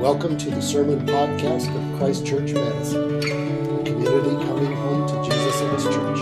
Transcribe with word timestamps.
Welcome 0.00 0.36
to 0.38 0.48
the 0.48 0.62
Sermon 0.62 1.04
Podcast 1.04 1.68
of 1.76 1.98
Christ 1.98 2.24
Church 2.24 2.54
Madison, 2.54 3.20
community 3.84 4.30
coming 4.46 4.72
home 4.72 5.06
to 5.06 5.22
Jesus 5.22 5.60
and 5.60 5.70
His 5.74 5.84
church. 5.84 6.20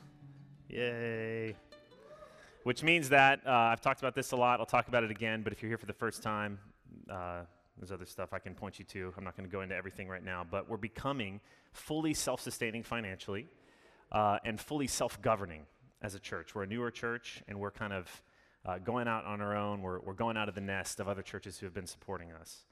Yay! 0.69 1.55
Which 2.61 2.83
means 2.83 3.09
that 3.09 3.41
uh, 3.43 3.49
I've 3.49 3.81
talked 3.81 4.01
about 4.01 4.13
this 4.13 4.33
a 4.33 4.35
lot, 4.35 4.59
I'll 4.59 4.67
talk 4.67 4.87
about 4.87 5.03
it 5.03 5.09
again, 5.09 5.41
but 5.41 5.51
if 5.51 5.63
you're 5.63 5.69
here 5.69 5.79
for 5.79 5.87
the 5.87 5.93
first 5.93 6.21
time, 6.21 6.59
uh, 7.09 7.39
there's 7.81 7.91
other 7.91 8.05
stuff 8.05 8.31
I 8.31 8.37
can 8.37 8.53
point 8.53 8.77
you 8.77 8.85
to. 8.85 9.11
I'm 9.17 9.23
not 9.23 9.35
going 9.35 9.49
to 9.49 9.51
go 9.51 9.61
into 9.61 9.75
everything 9.75 10.07
right 10.07 10.23
now, 10.23 10.45
but 10.49 10.69
we're 10.69 10.77
becoming 10.77 11.41
fully 11.73 12.13
self 12.13 12.39
sustaining 12.39 12.83
financially 12.83 13.47
uh, 14.11 14.37
and 14.45 14.59
fully 14.59 14.85
self 14.85 15.19
governing 15.19 15.63
as 16.03 16.13
a 16.13 16.19
church. 16.19 16.53
We're 16.53 16.63
a 16.63 16.67
newer 16.67 16.91
church, 16.91 17.41
and 17.47 17.59
we're 17.59 17.71
kind 17.71 17.91
of 17.91 18.23
uh, 18.67 18.77
going 18.77 19.07
out 19.07 19.25
on 19.25 19.41
our 19.41 19.57
own. 19.57 19.81
We're, 19.81 19.99
we're 19.99 20.13
going 20.13 20.37
out 20.37 20.47
of 20.47 20.53
the 20.53 20.61
nest 20.61 20.99
of 20.99 21.07
other 21.07 21.23
churches 21.23 21.57
who 21.57 21.65
have 21.65 21.73
been 21.73 21.87
supporting 21.87 22.31
us. 22.31 22.65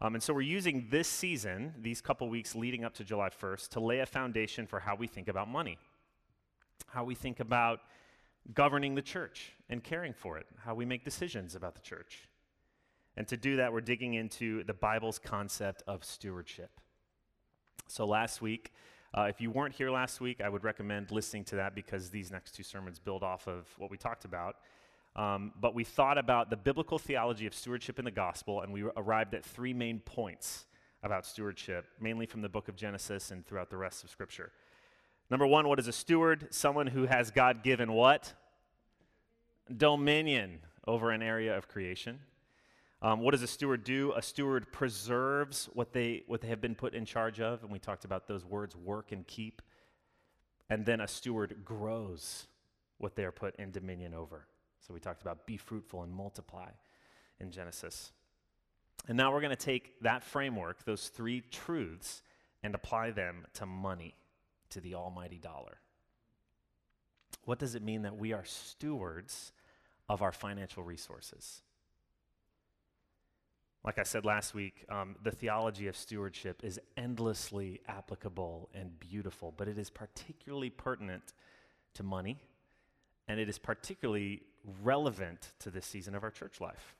Um, 0.00 0.14
and 0.14 0.22
so 0.22 0.32
we're 0.32 0.42
using 0.42 0.86
this 0.90 1.08
season, 1.08 1.74
these 1.80 2.00
couple 2.00 2.28
weeks 2.28 2.54
leading 2.54 2.84
up 2.84 2.94
to 2.94 3.04
July 3.04 3.30
1st, 3.30 3.68
to 3.70 3.80
lay 3.80 3.98
a 3.98 4.06
foundation 4.06 4.68
for 4.68 4.78
how 4.78 4.94
we 4.94 5.08
think 5.08 5.26
about 5.26 5.48
money, 5.48 5.76
how 6.86 7.02
we 7.02 7.16
think 7.16 7.40
about 7.40 7.80
governing 8.54 8.94
the 8.94 9.02
church 9.02 9.54
and 9.68 9.82
caring 9.82 10.12
for 10.12 10.38
it, 10.38 10.46
how 10.64 10.74
we 10.74 10.84
make 10.84 11.04
decisions 11.04 11.56
about 11.56 11.74
the 11.74 11.80
church. 11.80 12.28
And 13.16 13.28
to 13.28 13.36
do 13.36 13.56
that, 13.56 13.72
we're 13.72 13.80
digging 13.80 14.14
into 14.14 14.64
the 14.64 14.74
Bible's 14.74 15.18
concept 15.18 15.82
of 15.86 16.04
stewardship. 16.04 16.70
So 17.86 18.06
last 18.06 18.40
week, 18.40 18.72
uh, 19.14 19.22
if 19.24 19.40
you 19.40 19.50
weren't 19.50 19.74
here 19.74 19.90
last 19.90 20.20
week, 20.20 20.40
I 20.40 20.48
would 20.48 20.64
recommend 20.64 21.10
listening 21.10 21.44
to 21.44 21.56
that 21.56 21.74
because 21.74 22.08
these 22.08 22.30
next 22.30 22.52
two 22.52 22.62
sermons 22.62 22.98
build 22.98 23.22
off 23.22 23.46
of 23.46 23.68
what 23.76 23.90
we 23.90 23.98
talked 23.98 24.24
about. 24.24 24.56
Um, 25.14 25.52
but 25.60 25.74
we 25.74 25.84
thought 25.84 26.16
about 26.16 26.48
the 26.48 26.56
biblical 26.56 26.98
theology 26.98 27.46
of 27.46 27.52
stewardship 27.52 27.98
in 27.98 28.06
the 28.06 28.10
gospel, 28.10 28.62
and 28.62 28.72
we 28.72 28.84
arrived 28.96 29.34
at 29.34 29.44
three 29.44 29.74
main 29.74 30.00
points 30.00 30.64
about 31.02 31.26
stewardship, 31.26 31.84
mainly 32.00 32.24
from 32.24 32.40
the 32.40 32.48
book 32.48 32.68
of 32.68 32.76
Genesis 32.76 33.30
and 33.30 33.44
throughout 33.44 33.68
the 33.68 33.76
rest 33.76 34.04
of 34.04 34.08
Scripture. 34.08 34.52
Number 35.30 35.46
one, 35.46 35.68
what 35.68 35.78
is 35.78 35.88
a 35.88 35.92
steward? 35.92 36.48
Someone 36.50 36.86
who 36.86 37.04
has 37.04 37.30
God 37.30 37.62
given 37.62 37.92
what? 37.92 38.32
Dominion 39.74 40.60
over 40.86 41.10
an 41.10 41.22
area 41.22 41.56
of 41.56 41.68
creation. 41.68 42.20
Um, 43.02 43.18
what 43.18 43.32
does 43.32 43.42
a 43.42 43.48
steward 43.48 43.82
do? 43.82 44.12
A 44.16 44.22
steward 44.22 44.70
preserves 44.70 45.68
what 45.72 45.92
they, 45.92 46.22
what 46.28 46.40
they 46.40 46.48
have 46.48 46.60
been 46.60 46.76
put 46.76 46.94
in 46.94 47.04
charge 47.04 47.40
of, 47.40 47.64
and 47.64 47.72
we 47.72 47.80
talked 47.80 48.04
about 48.04 48.28
those 48.28 48.44
words 48.44 48.76
work 48.76 49.10
and 49.10 49.26
keep. 49.26 49.60
And 50.70 50.86
then 50.86 51.00
a 51.00 51.08
steward 51.08 51.56
grows 51.64 52.46
what 52.98 53.16
they 53.16 53.24
are 53.24 53.32
put 53.32 53.56
in 53.56 53.72
dominion 53.72 54.14
over. 54.14 54.46
So 54.86 54.94
we 54.94 55.00
talked 55.00 55.20
about 55.22 55.46
be 55.46 55.56
fruitful 55.56 56.04
and 56.04 56.14
multiply 56.14 56.68
in 57.40 57.50
Genesis. 57.50 58.12
And 59.08 59.18
now 59.18 59.32
we're 59.32 59.40
going 59.40 59.50
to 59.50 59.56
take 59.56 60.00
that 60.02 60.22
framework, 60.22 60.84
those 60.84 61.08
three 61.08 61.40
truths, 61.50 62.22
and 62.62 62.72
apply 62.72 63.10
them 63.10 63.46
to 63.54 63.66
money, 63.66 64.14
to 64.70 64.80
the 64.80 64.94
almighty 64.94 65.38
dollar. 65.38 65.78
What 67.44 67.58
does 67.58 67.74
it 67.74 67.82
mean 67.82 68.02
that 68.02 68.16
we 68.16 68.32
are 68.32 68.44
stewards 68.44 69.50
of 70.08 70.22
our 70.22 70.30
financial 70.30 70.84
resources? 70.84 71.62
Like 73.84 73.98
I 73.98 74.04
said 74.04 74.24
last 74.24 74.54
week, 74.54 74.84
um, 74.88 75.16
the 75.22 75.32
theology 75.32 75.88
of 75.88 75.96
stewardship 75.96 76.62
is 76.62 76.78
endlessly 76.96 77.80
applicable 77.88 78.68
and 78.74 78.98
beautiful, 79.00 79.52
but 79.56 79.66
it 79.66 79.76
is 79.76 79.90
particularly 79.90 80.70
pertinent 80.70 81.32
to 81.94 82.04
money, 82.04 82.38
and 83.26 83.40
it 83.40 83.48
is 83.48 83.58
particularly 83.58 84.42
relevant 84.82 85.48
to 85.58 85.70
this 85.70 85.84
season 85.84 86.14
of 86.14 86.22
our 86.22 86.30
church 86.30 86.60
life. 86.60 86.94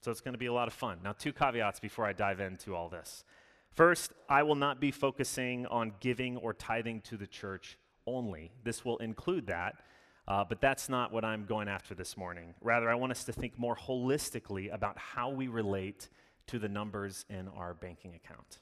So 0.00 0.12
it's 0.12 0.20
going 0.20 0.34
to 0.34 0.38
be 0.38 0.46
a 0.46 0.52
lot 0.52 0.68
of 0.68 0.74
fun. 0.74 0.98
Now, 1.02 1.12
two 1.12 1.32
caveats 1.32 1.80
before 1.80 2.06
I 2.06 2.12
dive 2.12 2.38
into 2.38 2.76
all 2.76 2.88
this. 2.88 3.24
First, 3.72 4.12
I 4.28 4.44
will 4.44 4.54
not 4.54 4.80
be 4.80 4.92
focusing 4.92 5.66
on 5.66 5.92
giving 5.98 6.36
or 6.36 6.54
tithing 6.54 7.00
to 7.02 7.16
the 7.16 7.26
church 7.26 7.78
only. 8.06 8.52
This 8.62 8.84
will 8.84 8.98
include 8.98 9.48
that, 9.48 9.82
uh, 10.28 10.44
but 10.44 10.60
that's 10.60 10.90
not 10.90 11.10
what 11.10 11.24
I'm 11.24 11.46
going 11.46 11.68
after 11.68 11.94
this 11.94 12.16
morning. 12.16 12.54
Rather, 12.60 12.90
I 12.90 12.94
want 12.94 13.12
us 13.12 13.24
to 13.24 13.32
think 13.32 13.58
more 13.58 13.74
holistically 13.74 14.72
about 14.72 14.98
how 14.98 15.30
we 15.30 15.48
relate 15.48 16.08
to 16.48 16.58
the 16.58 16.68
numbers 16.68 17.24
in 17.30 17.48
our 17.48 17.72
banking 17.72 18.14
account, 18.14 18.58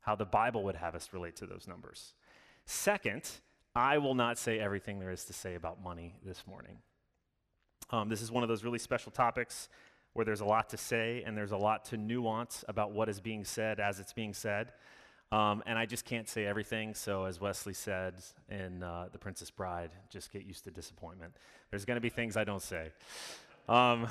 how 0.00 0.14
the 0.14 0.24
Bible 0.24 0.62
would 0.62 0.76
have 0.76 0.94
us 0.94 1.08
relate 1.12 1.34
to 1.36 1.46
those 1.46 1.66
numbers. 1.66 2.14
Second, 2.66 3.28
I 3.74 3.98
will 3.98 4.14
not 4.14 4.38
say 4.38 4.60
everything 4.60 5.00
there 5.00 5.10
is 5.10 5.24
to 5.24 5.32
say 5.32 5.56
about 5.56 5.82
money 5.82 6.14
this 6.24 6.44
morning. 6.46 6.78
Um, 7.90 8.08
this 8.08 8.22
is 8.22 8.30
one 8.30 8.44
of 8.44 8.48
those 8.48 8.62
really 8.62 8.78
special 8.78 9.10
topics 9.10 9.68
where 10.12 10.24
there's 10.24 10.40
a 10.40 10.46
lot 10.46 10.70
to 10.70 10.76
say 10.76 11.22
and 11.26 11.36
there's 11.36 11.52
a 11.52 11.56
lot 11.56 11.84
to 11.86 11.96
nuance 11.96 12.64
about 12.68 12.92
what 12.92 13.08
is 13.08 13.20
being 13.20 13.44
said 13.44 13.80
as 13.80 13.98
it's 13.98 14.12
being 14.12 14.32
said. 14.32 14.72
Um, 15.32 15.62
and 15.66 15.76
I 15.76 15.86
just 15.86 16.04
can't 16.04 16.28
say 16.28 16.46
everything. 16.46 16.94
So, 16.94 17.24
as 17.24 17.40
Wesley 17.40 17.74
said 17.74 18.14
in 18.48 18.82
uh, 18.82 19.08
The 19.10 19.18
Princess 19.18 19.50
Bride, 19.50 19.90
just 20.08 20.32
get 20.32 20.44
used 20.44 20.64
to 20.64 20.70
disappointment. 20.70 21.34
There's 21.70 21.84
going 21.84 21.96
to 21.96 22.00
be 22.00 22.10
things 22.10 22.36
I 22.36 22.44
don't 22.44 22.62
say. 22.62 22.92
Um, 23.68 24.06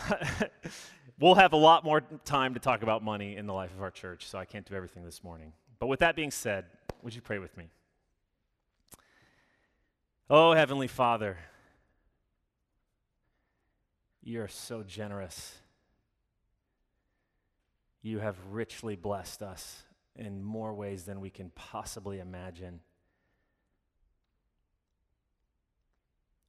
we'll 1.20 1.36
have 1.36 1.54
a 1.54 1.58
lot 1.58 1.86
more 1.86 2.02
time 2.26 2.54
to 2.56 2.60
talk 2.60 2.84
about 2.84 3.02
money 3.02 3.38
in 3.38 3.48
the 3.48 3.54
life 3.54 3.74
of 3.74 3.82
our 3.82 3.92
church, 3.92 4.28
so 4.28 4.38
I 4.38 4.44
can't 4.44 4.66
do 4.66 4.76
everything 4.76 5.06
this 5.06 5.24
morning. 5.24 5.54
But 5.80 5.88
with 5.88 6.00
that 6.00 6.18
being 6.18 6.32
said, 6.32 6.66
would 7.02 7.16
you 7.16 7.22
pray 7.22 7.40
with 7.40 7.56
me? 7.56 7.70
Oh, 10.30 10.54
Heavenly 10.54 10.88
Father, 10.88 11.38
you're 14.22 14.50
so 14.50 14.84
generous. 14.84 15.54
You 18.02 18.20
have 18.20 18.36
richly 18.52 18.98
blessed 18.98 19.42
us 19.42 19.84
in 20.16 20.44
more 20.44 20.74
ways 20.74 21.04
than 21.04 21.20
we 21.20 21.30
can 21.30 21.52
possibly 21.56 22.20
imagine. 22.20 22.80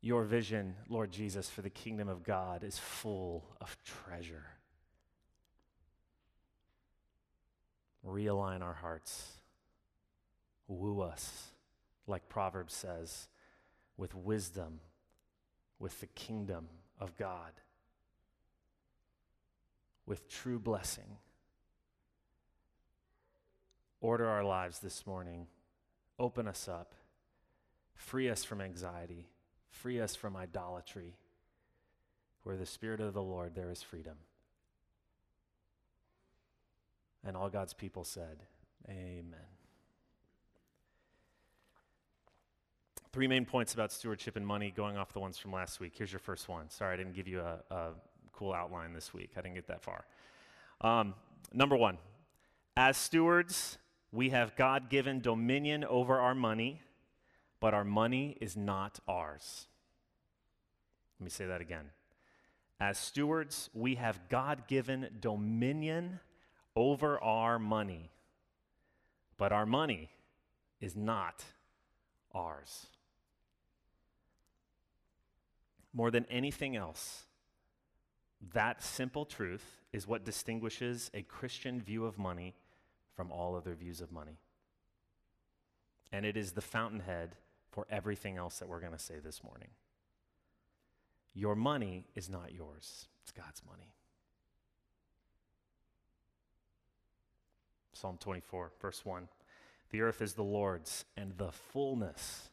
Your 0.01 0.25
vision, 0.25 0.77
Lord 0.89 1.11
Jesus, 1.11 1.51
for 1.51 1.63
the 1.63 1.71
kingdom 1.71 2.09
of 2.09 2.23
God 2.23 2.63
is 2.63 2.79
full 2.79 3.45
of 3.61 3.77
treasure. 3.85 4.45
Realign 8.07 8.63
our 8.63 8.75
hearts. 8.75 9.33
Woo 10.69 11.01
us, 11.01 11.49
like 12.07 12.29
Proverbs 12.29 12.75
says, 12.75 13.29
with 13.97 14.15
wisdom, 14.15 14.81
with 15.79 16.01
the 16.01 16.07
kingdom 16.07 16.69
of 17.01 17.17
God, 17.17 17.53
with 20.07 20.29
true 20.29 20.59
blessing 20.59 21.19
Order 24.07 24.29
our 24.29 24.45
lives 24.45 24.79
this 24.79 25.05
morning. 25.05 25.49
Open 26.17 26.47
us 26.47 26.69
up. 26.69 26.95
Free 27.97 28.31
us 28.31 28.45
from 28.45 28.61
anxiety. 28.61 29.27
Free 29.69 30.01
us 30.01 30.15
from 30.15 30.37
idolatry. 30.37 31.17
Where 32.45 32.57
the 32.57 32.67
Spirit 32.67 33.01
of 33.01 33.15
the 33.15 33.23
Lord, 33.23 33.57
there 33.57 33.69
is 33.69 33.83
freedom. 33.83 34.15
And 37.25 37.37
all 37.37 37.49
God's 37.49 37.75
people 37.75 38.05
said, 38.05 38.45
Amen. 38.89 39.35
Three 43.13 43.27
main 43.27 43.45
points 43.45 43.75
about 43.75 43.91
stewardship 43.91 44.37
and 44.37 44.47
money, 44.47 44.71
going 44.71 44.97
off 44.97 45.13
the 45.13 45.19
ones 45.19 45.37
from 45.37 45.51
last 45.51 45.81
week. 45.81 45.95
Here's 45.97 46.13
your 46.13 46.21
first 46.21 46.49
one. 46.49 46.71
Sorry, 46.71 46.95
I 46.95 46.97
didn't 46.97 47.17
give 47.17 47.27
you 47.27 47.41
a, 47.41 47.59
a 47.75 47.89
cool 48.33 48.53
outline 48.53 48.93
this 48.93 49.13
week. 49.13 49.31
I 49.37 49.41
didn't 49.41 49.57
get 49.57 49.67
that 49.67 49.83
far. 49.83 50.05
Um, 50.81 51.15
number 51.53 51.75
one, 51.77 51.99
as 52.77 52.97
stewards, 52.97 53.79
we 54.17 54.31
have 54.31 54.57
God 54.57 54.89
given 54.89 55.21
dominion 55.21 55.85
over 55.85 56.19
our 56.19 56.35
money, 56.35 56.81
but 57.61 57.75
our 57.75 57.85
money 57.85 58.39
is 58.41 58.57
not 58.57 58.99
ours. 59.07 59.67
Let 61.21 61.25
me 61.25 61.31
say 61.31 61.45
that 61.45 61.61
again. 61.61 61.91
As 62.81 62.99
stewards, 62.99 63.69
we 63.75 63.97
have 63.97 64.29
God 64.31 64.67
given 64.69 65.09
dominion 65.21 66.21
over 66.75 67.23
our 67.23 67.59
money, 67.59 68.11
but 69.37 69.53
our 69.53 69.67
money 69.67 70.09
is 70.81 70.97
not 70.97 71.45
ours. 72.35 72.87
More 75.93 76.11
than 76.11 76.25
anything 76.31 76.75
else, 76.75 77.25
that 78.55 78.83
simple 78.83 79.27
truth 79.27 79.79
is 79.93 80.07
what 80.07 80.25
distinguishes 80.25 81.11
a 81.13 81.21
Christian 81.21 81.83
view 81.83 82.07
of 82.07 82.19
money 82.19 82.55
from 83.17 83.33
all 83.33 83.57
other 83.57 83.75
views 83.75 84.01
of 84.01 84.13
money. 84.13 84.39
And 86.13 86.25
it 86.25 86.37
is 86.37 86.53
the 86.53 86.61
fountainhead 86.61 87.37
for 87.71 87.87
everything 87.91 88.37
else 88.37 88.59
that 88.59 88.69
we're 88.69 88.81
going 88.81 88.93
to 88.93 88.99
say 88.99 89.17
this 89.23 89.43
morning. 89.43 89.71
Your 91.35 91.55
money 91.55 92.05
is 92.15 92.31
not 92.31 92.55
yours, 92.55 93.09
it's 93.23 93.33
God's 93.33 93.63
money. 93.67 93.93
Psalm 97.93 98.19
24, 98.21 98.73
verse 98.81 99.05
1. 99.05 99.29
The 99.91 100.03
earth 100.03 100.21
is 100.21 100.35
the 100.35 100.43
Lord's 100.43 101.07
and 101.17 101.33
the 101.39 101.51
fullness 101.51 102.51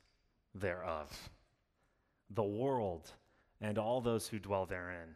thereof, 0.56 1.30
the 2.30 2.44
world 2.44 3.12
and 3.60 3.78
all 3.78 4.02
those 4.02 4.28
who 4.28 4.40
dwell 4.40 4.66
therein. 4.66 5.16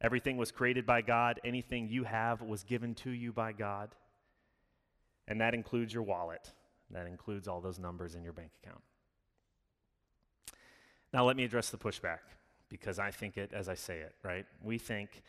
Everything 0.00 0.36
was 0.36 0.50
created 0.50 0.84
by 0.84 1.02
God. 1.02 1.40
Anything 1.44 1.88
you 1.88 2.04
have 2.04 2.42
was 2.42 2.64
given 2.64 2.94
to 2.96 3.10
you 3.10 3.32
by 3.32 3.52
God. 3.52 3.94
And 5.28 5.40
that 5.40 5.54
includes 5.54 5.94
your 5.94 6.02
wallet. 6.02 6.52
That 6.90 7.06
includes 7.06 7.48
all 7.48 7.60
those 7.60 7.78
numbers 7.78 8.14
in 8.14 8.22
your 8.22 8.32
bank 8.32 8.50
account. 8.62 8.82
Now, 11.12 11.24
let 11.24 11.36
me 11.36 11.44
address 11.44 11.70
the 11.70 11.78
pushback 11.78 12.20
because 12.68 12.98
I 12.98 13.10
think 13.10 13.36
it 13.36 13.52
as 13.52 13.68
I 13.68 13.74
say 13.74 13.98
it, 13.98 14.14
right? 14.22 14.46
We 14.62 14.78
think 14.78 15.22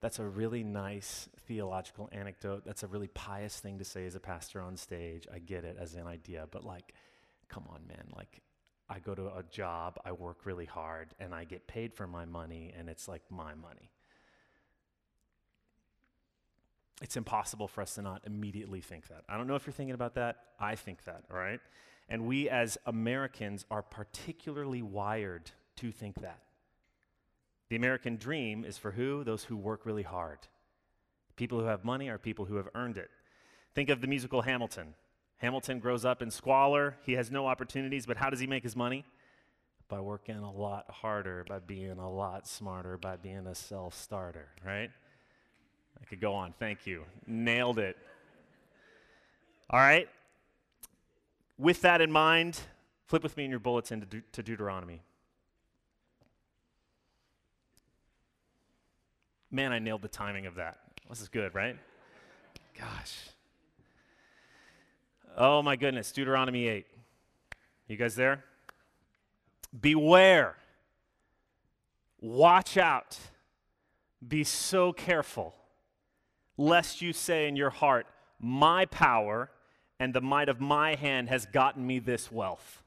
that's 0.00 0.18
a 0.18 0.24
really 0.24 0.62
nice 0.62 1.28
theological 1.46 2.08
anecdote. 2.12 2.62
That's 2.64 2.82
a 2.82 2.86
really 2.86 3.08
pious 3.08 3.58
thing 3.58 3.78
to 3.78 3.84
say 3.84 4.06
as 4.06 4.14
a 4.14 4.20
pastor 4.20 4.60
on 4.60 4.76
stage. 4.76 5.26
I 5.32 5.38
get 5.38 5.64
it 5.64 5.76
as 5.78 5.94
an 5.94 6.06
idea, 6.06 6.46
but 6.50 6.64
like, 6.64 6.94
come 7.48 7.64
on, 7.70 7.86
man. 7.86 8.06
Like, 8.16 8.40
I 8.88 8.98
go 8.98 9.14
to 9.14 9.26
a 9.26 9.44
job, 9.50 9.98
I 10.04 10.12
work 10.12 10.44
really 10.44 10.64
hard, 10.64 11.14
and 11.20 11.34
I 11.34 11.44
get 11.44 11.66
paid 11.66 11.94
for 11.94 12.06
my 12.06 12.24
money, 12.24 12.74
and 12.76 12.88
it's 12.88 13.06
like 13.06 13.22
my 13.30 13.54
money. 13.54 13.90
It's 17.00 17.16
impossible 17.16 17.66
for 17.66 17.80
us 17.80 17.94
to 17.94 18.02
not 18.02 18.22
immediately 18.26 18.80
think 18.80 19.08
that. 19.08 19.22
I 19.28 19.36
don't 19.36 19.46
know 19.46 19.54
if 19.54 19.66
you're 19.66 19.72
thinking 19.72 19.94
about 19.94 20.14
that. 20.14 20.36
I 20.58 20.74
think 20.74 21.04
that, 21.04 21.24
all 21.30 21.38
right? 21.38 21.60
And 22.08 22.26
we 22.26 22.48
as 22.48 22.76
Americans 22.86 23.64
are 23.70 23.82
particularly 23.82 24.82
wired 24.82 25.50
to 25.76 25.92
think 25.92 26.20
that. 26.20 26.40
The 27.70 27.76
American 27.76 28.16
dream 28.16 28.64
is 28.64 28.76
for 28.76 28.90
who? 28.90 29.24
Those 29.24 29.44
who 29.44 29.56
work 29.56 29.86
really 29.86 30.02
hard. 30.02 30.40
People 31.36 31.60
who 31.60 31.66
have 31.66 31.84
money 31.84 32.08
are 32.08 32.18
people 32.18 32.44
who 32.44 32.56
have 32.56 32.68
earned 32.74 32.98
it. 32.98 33.08
Think 33.74 33.88
of 33.88 34.00
the 34.00 34.08
musical 34.08 34.42
Hamilton. 34.42 34.94
Hamilton 35.38 35.78
grows 35.78 36.04
up 36.04 36.20
in 36.20 36.30
squalor. 36.30 36.96
He 37.06 37.12
has 37.12 37.30
no 37.30 37.46
opportunities, 37.46 38.04
but 38.04 38.18
how 38.18 38.28
does 38.28 38.40
he 38.40 38.46
make 38.46 38.62
his 38.62 38.76
money? 38.76 39.06
By 39.88 40.00
working 40.00 40.36
a 40.36 40.52
lot 40.52 40.90
harder, 40.90 41.46
by 41.48 41.60
being 41.60 41.98
a 41.98 42.10
lot 42.10 42.46
smarter, 42.46 42.98
by 42.98 43.16
being 43.16 43.46
a 43.46 43.54
self 43.54 43.94
starter, 43.94 44.48
right? 44.66 44.90
I 46.00 46.04
could 46.06 46.20
go 46.20 46.34
on. 46.34 46.54
Thank 46.58 46.86
you. 46.86 47.04
Nailed 47.26 47.78
it. 47.78 47.96
All 49.68 49.80
right. 49.80 50.08
With 51.58 51.82
that 51.82 52.00
in 52.00 52.10
mind, 52.10 52.58
flip 53.06 53.22
with 53.22 53.36
me 53.36 53.44
in 53.44 53.50
your 53.50 53.60
bulletin 53.60 54.00
to, 54.00 54.06
De- 54.06 54.22
to 54.32 54.42
Deuteronomy. 54.42 55.02
Man, 59.50 59.72
I 59.72 59.78
nailed 59.78 60.02
the 60.02 60.08
timing 60.08 60.46
of 60.46 60.54
that. 60.56 60.78
This 61.08 61.20
is 61.20 61.28
good, 61.28 61.54
right? 61.54 61.76
Gosh. 62.78 63.16
Oh 65.36 65.60
my 65.62 65.76
goodness, 65.76 66.12
Deuteronomy 66.12 66.68
8. 66.68 66.86
You 67.88 67.96
guys 67.96 68.14
there? 68.14 68.44
Beware. 69.78 70.56
Watch 72.20 72.76
out. 72.76 73.18
Be 74.26 74.44
so 74.44 74.92
careful, 74.92 75.54
lest 76.60 77.00
you 77.00 77.12
say 77.12 77.48
in 77.48 77.56
your 77.56 77.70
heart, 77.70 78.06
My 78.38 78.84
power 78.84 79.50
and 79.98 80.14
the 80.14 80.20
might 80.20 80.48
of 80.48 80.60
my 80.60 80.94
hand 80.94 81.28
has 81.28 81.46
gotten 81.46 81.86
me 81.86 81.98
this 81.98 82.30
wealth. 82.30 82.82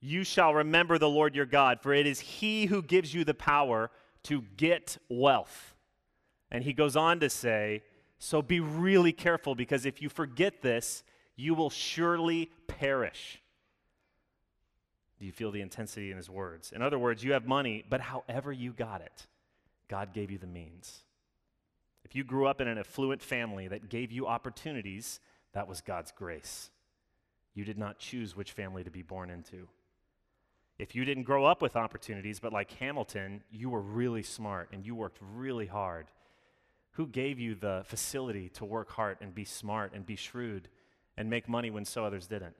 You 0.00 0.24
shall 0.24 0.54
remember 0.54 0.98
the 0.98 1.08
Lord 1.08 1.34
your 1.34 1.46
God, 1.46 1.80
for 1.80 1.92
it 1.92 2.06
is 2.06 2.20
he 2.20 2.66
who 2.66 2.82
gives 2.82 3.12
you 3.12 3.24
the 3.24 3.34
power 3.34 3.90
to 4.24 4.42
get 4.56 4.98
wealth. 5.08 5.74
And 6.50 6.64
he 6.64 6.72
goes 6.72 6.96
on 6.96 7.20
to 7.20 7.28
say, 7.28 7.82
So 8.18 8.42
be 8.42 8.60
really 8.60 9.12
careful, 9.12 9.54
because 9.54 9.84
if 9.84 10.00
you 10.00 10.08
forget 10.08 10.62
this, 10.62 11.02
you 11.36 11.54
will 11.54 11.70
surely 11.70 12.50
perish. 12.68 13.42
Do 15.18 15.26
you 15.26 15.32
feel 15.32 15.50
the 15.50 15.60
intensity 15.60 16.10
in 16.10 16.16
his 16.16 16.30
words? 16.30 16.72
In 16.72 16.82
other 16.82 16.98
words, 16.98 17.22
you 17.24 17.32
have 17.32 17.46
money, 17.46 17.84
but 17.88 18.00
however 18.00 18.52
you 18.52 18.72
got 18.72 19.00
it, 19.00 19.26
God 19.88 20.12
gave 20.12 20.30
you 20.30 20.38
the 20.38 20.46
means. 20.46 21.02
If 22.04 22.14
you 22.14 22.24
grew 22.24 22.46
up 22.46 22.60
in 22.60 22.68
an 22.68 22.78
affluent 22.78 23.22
family 23.22 23.68
that 23.68 23.88
gave 23.88 24.12
you 24.12 24.26
opportunities, 24.26 25.20
that 25.52 25.68
was 25.68 25.80
God's 25.80 26.12
grace. 26.12 26.70
You 27.54 27.64
did 27.64 27.78
not 27.78 27.98
choose 27.98 28.36
which 28.36 28.52
family 28.52 28.84
to 28.84 28.90
be 28.90 29.02
born 29.02 29.30
into. 29.30 29.68
If 30.78 30.94
you 30.94 31.04
didn't 31.04 31.24
grow 31.24 31.44
up 31.44 31.62
with 31.62 31.76
opportunities, 31.76 32.40
but 32.40 32.52
like 32.52 32.72
Hamilton, 32.72 33.42
you 33.50 33.70
were 33.70 33.80
really 33.80 34.22
smart 34.22 34.70
and 34.72 34.84
you 34.84 34.94
worked 34.94 35.18
really 35.20 35.66
hard, 35.66 36.06
who 36.92 37.06
gave 37.06 37.38
you 37.38 37.54
the 37.54 37.82
facility 37.86 38.48
to 38.50 38.64
work 38.64 38.90
hard 38.90 39.18
and 39.20 39.34
be 39.34 39.44
smart 39.44 39.92
and 39.94 40.04
be 40.04 40.16
shrewd 40.16 40.68
and 41.16 41.30
make 41.30 41.48
money 41.48 41.70
when 41.70 41.84
so 41.84 42.04
others 42.04 42.26
didn't? 42.26 42.56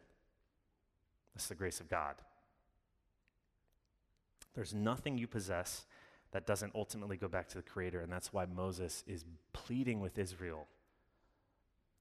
That's 1.35 1.49
the 1.49 1.55
grace 1.55 1.81
of 1.81 1.89
God. 1.89 2.15
There's 4.55 4.75
nothing 4.75 5.17
you 5.17 5.27
possess 5.27 5.87
that 6.33 6.47
doesn't 6.47 6.75
ultimately 6.75 7.17
go 7.17 7.29
back 7.29 7.49
to 7.49 7.57
the 7.57 7.63
Creator. 7.63 8.01
And 8.01 8.13
that's 8.13 8.33
why 8.33 8.47
Moses 8.47 9.05
is 9.07 9.25
pleading 9.53 10.01
with 10.01 10.19
Israel 10.19 10.67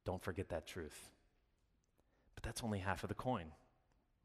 don't 0.06 0.24
forget 0.24 0.50
that 0.50 0.68
truth. 0.68 1.10
But 2.36 2.44
that's 2.44 2.64
only 2.64 2.80
half 2.80 3.04
of 3.04 3.10
the 3.10 3.16
coin, 3.16 3.46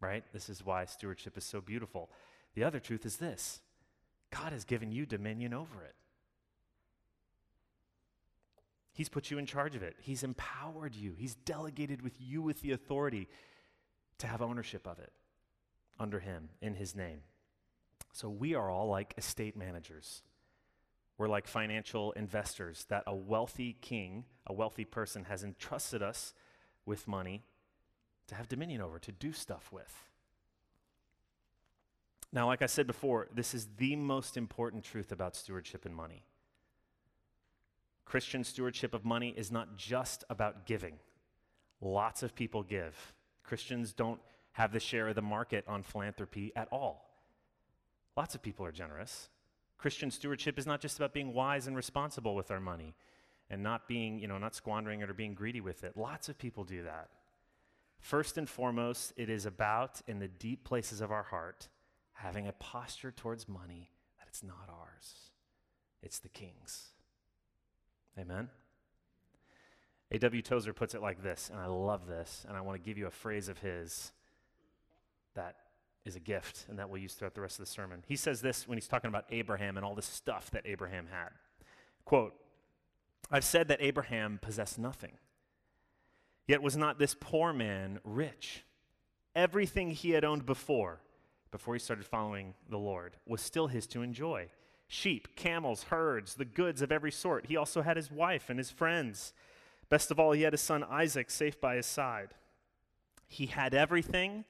right? 0.00 0.25
This 0.32 0.49
is 0.49 0.64
why 0.64 0.85
stewardship 0.85 1.37
is 1.37 1.44
so 1.44 1.61
beautiful. 1.61 2.11
The 2.55 2.64
other 2.64 2.81
truth 2.81 3.05
is 3.05 3.17
this 3.17 3.61
God 4.31 4.53
has 4.53 4.64
given 4.64 4.93
you 4.93 5.06
dominion 5.06 5.53
over 5.53 5.82
it. 5.85 5.94
He's 8.93 9.11
put 9.11 9.31
you 9.31 9.37
in 9.37 9.44
charge 9.44 9.76
of 9.76 9.82
it. 9.82 9.97
He's 10.00 10.23
empowered 10.23 10.94
you. 10.94 11.12
He's 11.14 11.35
delegated 11.35 12.00
with 12.00 12.14
you 12.19 12.41
with 12.41 12.62
the 12.62 12.73
authority 12.73 13.29
to 14.19 14.26
have 14.26 14.41
ownership 14.41 14.87
of 14.87 14.99
it 14.99 15.12
under 16.00 16.19
him 16.19 16.49
in 16.62 16.75
his 16.75 16.94
name. 16.94 17.20
So 18.17 18.31
we 18.31 18.55
are 18.55 18.71
all 18.71 18.89
like 18.89 19.13
estate 19.19 19.59
managers. 19.59 20.23
We're 21.19 21.29
like 21.29 21.47
financial 21.47 22.13
investors 22.13 22.87
that 22.89 23.03
a 23.07 23.15
wealthy 23.15 23.77
king, 23.83 24.25
a 24.47 24.55
wealthy 24.55 24.87
person, 24.87 25.25
has 25.25 25.45
entrusted 25.45 26.03
us 26.03 26.33
with 26.87 27.07
money 27.07 27.45
to 28.29 28.35
have 28.35 28.49
dominion 28.49 28.81
over, 28.81 28.99
to 29.01 29.13
do 29.13 29.35
stuff 29.35 29.69
with. 29.71 30.09
Now, 32.33 32.47
like 32.47 32.63
I 32.63 32.67
said 32.67 32.87
before, 32.87 33.29
this 33.35 33.53
is 33.53 33.69
the 33.77 33.97
most 33.97 34.39
important 34.39 34.83
truth 34.83 35.12
about 35.12 35.37
stewardship 35.37 35.85
and 35.85 35.95
money. 35.95 36.25
Christian 38.07 38.45
stewardship 38.45 38.95
of 38.95 39.05
money 39.05 39.35
is 39.37 39.52
not 39.52 39.76
just 39.76 40.25
about 40.31 40.64
giving. 40.64 40.95
Lots 41.83 42.23
of 42.23 42.35
people 42.35 42.62
give. 42.62 43.12
Christians 43.45 43.93
don't 43.93 44.21
have 44.52 44.73
the 44.73 44.81
share 44.81 45.09
of 45.09 45.17
the 45.17 45.21
market 45.21 45.67
on 45.69 45.83
philanthropy 45.83 46.50
at 46.57 46.69
all. 46.73 47.06
Lots 48.16 48.35
of 48.35 48.42
people 48.42 48.64
are 48.64 48.73
generous. 48.73 49.28
Christian 49.78 50.11
stewardship 50.11 50.58
is 50.58 50.66
not 50.66 50.80
just 50.80 50.96
about 50.96 51.12
being 51.12 51.35
wise 51.35 51.66
and 51.66 51.76
responsible 51.76 52.35
with 52.35 52.50
our 52.50 52.61
money 52.61 52.94
and 53.50 53.62
not 53.62 53.87
being, 53.87 54.18
you 54.18 54.26
know, 54.26 54.38
not 54.38 54.54
squandering 54.54 55.00
it 55.00 55.11
or 55.11 55.14
being 55.14 55.35
greedy 55.35 55.61
with 55.61 55.85
it. 55.85 55.96
Lots 55.96 56.28
of 56.28 56.38
people 56.38 56.64
do 56.64 56.82
that. 56.82 57.11
First 58.00 58.38
and 58.38 58.49
foremost, 58.49 59.12
it 59.16 59.28
is 59.28 59.46
about, 59.46 60.00
in 60.06 60.18
the 60.18 60.28
deep 60.28 60.64
places 60.64 61.00
of 61.00 61.11
our 61.11 61.25
heart, 61.25 61.68
having 62.12 62.46
a 62.46 62.52
posture 62.52 63.11
towards 63.11 63.49
money 63.49 63.90
that 64.18 64.26
it's 64.28 64.42
not 64.42 64.68
ours, 64.68 65.30
it's 66.02 66.18
the 66.18 66.28
king's. 66.28 66.88
Amen? 68.18 68.49
A.W. 70.11 70.40
Tozer 70.40 70.73
puts 70.73 70.94
it 70.94 71.02
like 71.02 71.23
this, 71.23 71.50
and 71.50 71.61
I 71.61 71.66
love 71.66 72.06
this, 72.06 72.44
and 72.49 72.56
I 72.56 72.61
want 72.61 72.82
to 72.82 72.87
give 72.87 72.96
you 72.96 73.06
a 73.06 73.11
phrase 73.11 73.49
of 73.49 73.58
his 73.58 74.12
that 75.35 75.56
is 76.07 76.17
a 76.17 76.21
gift 76.21 76.67
and 76.69 76.79
that 76.79 76.89
we'll 76.89 77.01
use 77.01 77.15
throughout 77.15 77.35
the 77.35 77.41
rest 77.41 77.59
of 77.59 77.65
the 77.65 77.71
sermon. 77.71 78.03
He 78.07 78.17
says 78.17 78.41
this 78.41 78.67
when 78.67 78.79
he's 78.79 78.89
talking 78.89 79.09
about 79.09 79.25
Abraham 79.31 79.77
and 79.77 79.85
all 79.85 79.95
the 79.95 80.03
stuff 80.03 80.51
that 80.53 80.63
Abraham 80.65 81.09
had. 81.11 81.31
Quote, 82.05 82.35
I've 83.31 83.45
said 83.45 83.69
that 83.69 83.83
Abraham 83.83 84.39
possessed 84.41 84.79
nothing. 84.79 85.13
Yet 86.47 86.63
was 86.63 86.77
not 86.77 86.99
this 86.99 87.17
poor 87.19 87.53
man 87.53 87.99
rich? 88.05 88.65
Everything 89.35 89.91
he 89.91 90.11
had 90.11 90.25
owned 90.25 90.47
before, 90.47 91.01
before 91.51 91.75
he 91.75 91.81
started 91.81 92.07
following 92.07 92.55
the 92.71 92.79
Lord, 92.79 93.17
was 93.27 93.41
still 93.41 93.67
his 93.67 93.87
to 93.89 94.03
enjoy 94.03 94.49
sheep, 94.89 95.35
camels, 95.37 95.85
herds, 95.85 96.35
the 96.35 96.45
goods 96.45 96.83
of 96.83 96.93
every 96.93 97.11
sort. 97.11 97.47
He 97.47 97.57
also 97.57 97.83
had 97.83 97.97
his 97.97 98.11
wife 98.11 98.49
and 98.49 98.59
his 98.59 98.71
friends. 98.71 99.33
Best 99.89 100.11
of 100.11 100.21
all, 100.21 100.33
he 100.33 100.43
had 100.43 100.53
his 100.53 100.61
son 100.61 100.85
Isaac 100.85 101.31
safe 101.31 101.61
by 101.61 101.77
his 101.77 101.87
side. 101.87 102.35
He 103.29 103.47
had 103.47 103.75
everything 103.75 104.45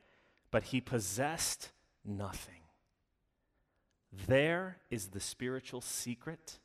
but 0.51 0.65
he 0.65 0.81
possessed 0.81 1.73
nothing. 2.05 2.63
There 4.27 4.79
is 4.91 5.09
the 5.09 5.21
spiritual 5.21 5.81
secret. 5.81 6.59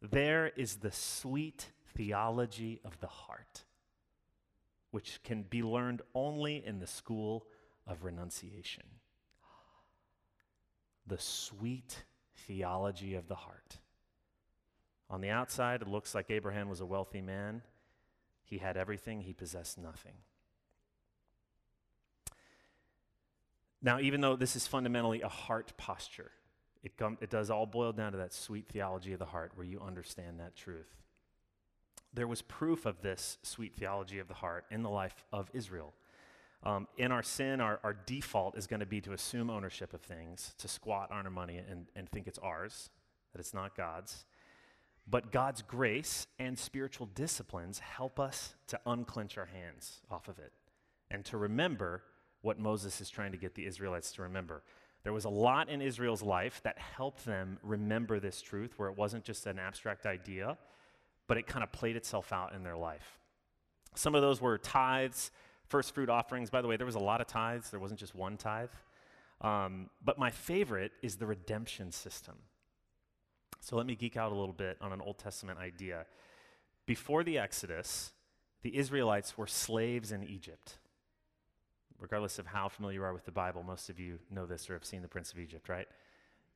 There 0.00 0.48
is 0.56 0.76
the 0.76 0.92
sweet 0.92 1.72
theology 1.96 2.80
of 2.84 2.98
the 3.00 3.06
heart, 3.06 3.64
which 4.90 5.20
can 5.22 5.42
be 5.42 5.62
learned 5.62 6.02
only 6.14 6.64
in 6.64 6.78
the 6.78 6.86
school 6.86 7.46
of 7.86 8.04
renunciation. 8.04 8.84
The 11.06 11.18
sweet 11.18 12.04
theology 12.36 13.14
of 13.14 13.28
the 13.28 13.34
heart. 13.34 13.78
On 15.10 15.20
the 15.20 15.30
outside, 15.30 15.82
it 15.82 15.88
looks 15.88 16.14
like 16.14 16.30
Abraham 16.30 16.68
was 16.68 16.80
a 16.80 16.86
wealthy 16.86 17.22
man. 17.22 17.62
He 18.44 18.58
had 18.58 18.76
everything, 18.76 19.22
he 19.22 19.32
possessed 19.32 19.78
nothing. 19.78 20.14
Now, 23.80 24.00
even 24.00 24.20
though 24.20 24.36
this 24.36 24.56
is 24.56 24.66
fundamentally 24.66 25.22
a 25.22 25.28
heart 25.28 25.72
posture, 25.76 26.32
it, 26.82 26.96
com- 26.96 27.18
it 27.20 27.30
does 27.30 27.50
all 27.50 27.66
boil 27.66 27.92
down 27.92 28.12
to 28.12 28.18
that 28.18 28.32
sweet 28.32 28.68
theology 28.68 29.12
of 29.12 29.18
the 29.18 29.26
heart 29.26 29.52
where 29.54 29.66
you 29.66 29.80
understand 29.80 30.40
that 30.40 30.56
truth. 30.56 30.94
There 32.12 32.26
was 32.26 32.42
proof 32.42 32.86
of 32.86 33.02
this 33.02 33.38
sweet 33.42 33.74
theology 33.76 34.18
of 34.18 34.28
the 34.28 34.34
heart 34.34 34.64
in 34.70 34.82
the 34.82 34.90
life 34.90 35.24
of 35.32 35.50
Israel. 35.52 35.92
Um, 36.64 36.88
in 36.96 37.12
our 37.12 37.22
sin, 37.22 37.60
our, 37.60 37.78
our 37.84 37.94
default 37.94 38.56
is 38.56 38.66
going 38.66 38.80
to 38.80 38.86
be 38.86 39.00
to 39.02 39.12
assume 39.12 39.50
ownership 39.50 39.94
of 39.94 40.00
things, 40.00 40.54
to 40.58 40.66
squat 40.66 41.12
on 41.12 41.24
our 41.24 41.30
money 41.30 41.58
and, 41.58 41.86
and 41.94 42.08
think 42.08 42.26
it's 42.26 42.38
ours, 42.38 42.90
that 43.32 43.38
it's 43.38 43.54
not 43.54 43.76
God's. 43.76 44.24
But 45.06 45.30
God's 45.30 45.62
grace 45.62 46.26
and 46.38 46.58
spiritual 46.58 47.06
disciplines 47.14 47.78
help 47.78 48.18
us 48.18 48.54
to 48.68 48.80
unclench 48.86 49.38
our 49.38 49.46
hands 49.46 50.00
off 50.10 50.28
of 50.28 50.38
it 50.38 50.52
and 51.10 51.24
to 51.26 51.38
remember 51.38 52.02
what 52.42 52.58
Moses 52.58 53.00
is 53.00 53.10
trying 53.10 53.32
to 53.32 53.38
get 53.38 53.54
the 53.54 53.66
Israelites 53.66 54.12
to 54.12 54.22
remember. 54.22 54.62
There 55.04 55.12
was 55.12 55.24
a 55.24 55.30
lot 55.30 55.68
in 55.68 55.80
Israel's 55.80 56.22
life 56.22 56.60
that 56.64 56.78
helped 56.78 57.24
them 57.24 57.58
remember 57.62 58.20
this 58.20 58.42
truth, 58.42 58.74
where 58.76 58.88
it 58.88 58.96
wasn't 58.96 59.24
just 59.24 59.46
an 59.46 59.58
abstract 59.58 60.06
idea, 60.06 60.58
but 61.26 61.36
it 61.36 61.46
kind 61.46 61.62
of 61.62 61.72
played 61.72 61.96
itself 61.96 62.32
out 62.32 62.52
in 62.54 62.62
their 62.62 62.76
life. 62.76 63.18
Some 63.94 64.14
of 64.14 64.22
those 64.22 64.40
were 64.40 64.58
tithes, 64.58 65.30
first 65.66 65.94
fruit 65.94 66.08
offerings. 66.08 66.50
By 66.50 66.62
the 66.62 66.68
way, 66.68 66.76
there 66.76 66.86
was 66.86 66.94
a 66.94 67.00
lot 67.00 67.20
of 67.20 67.26
tithes, 67.26 67.70
there 67.70 67.80
wasn't 67.80 68.00
just 68.00 68.14
one 68.14 68.36
tithe. 68.36 68.70
Um, 69.40 69.88
but 70.04 70.18
my 70.18 70.30
favorite 70.30 70.92
is 71.02 71.16
the 71.16 71.26
redemption 71.26 71.92
system. 71.92 72.34
So 73.60 73.76
let 73.76 73.86
me 73.86 73.94
geek 73.94 74.16
out 74.16 74.32
a 74.32 74.34
little 74.34 74.54
bit 74.54 74.78
on 74.80 74.92
an 74.92 75.00
Old 75.00 75.18
Testament 75.18 75.58
idea. 75.58 76.06
Before 76.86 77.22
the 77.22 77.38
Exodus, 77.38 78.12
the 78.62 78.76
Israelites 78.76 79.36
were 79.36 79.46
slaves 79.46 80.10
in 80.10 80.24
Egypt. 80.24 80.78
Regardless 82.00 82.38
of 82.38 82.46
how 82.46 82.68
familiar 82.68 83.00
you 83.00 83.04
are 83.04 83.12
with 83.12 83.24
the 83.24 83.32
Bible, 83.32 83.62
most 83.62 83.90
of 83.90 83.98
you 83.98 84.18
know 84.30 84.46
this 84.46 84.70
or 84.70 84.74
have 84.74 84.84
seen 84.84 85.02
the 85.02 85.08
Prince 85.08 85.32
of 85.32 85.38
Egypt, 85.38 85.68
right? 85.68 85.88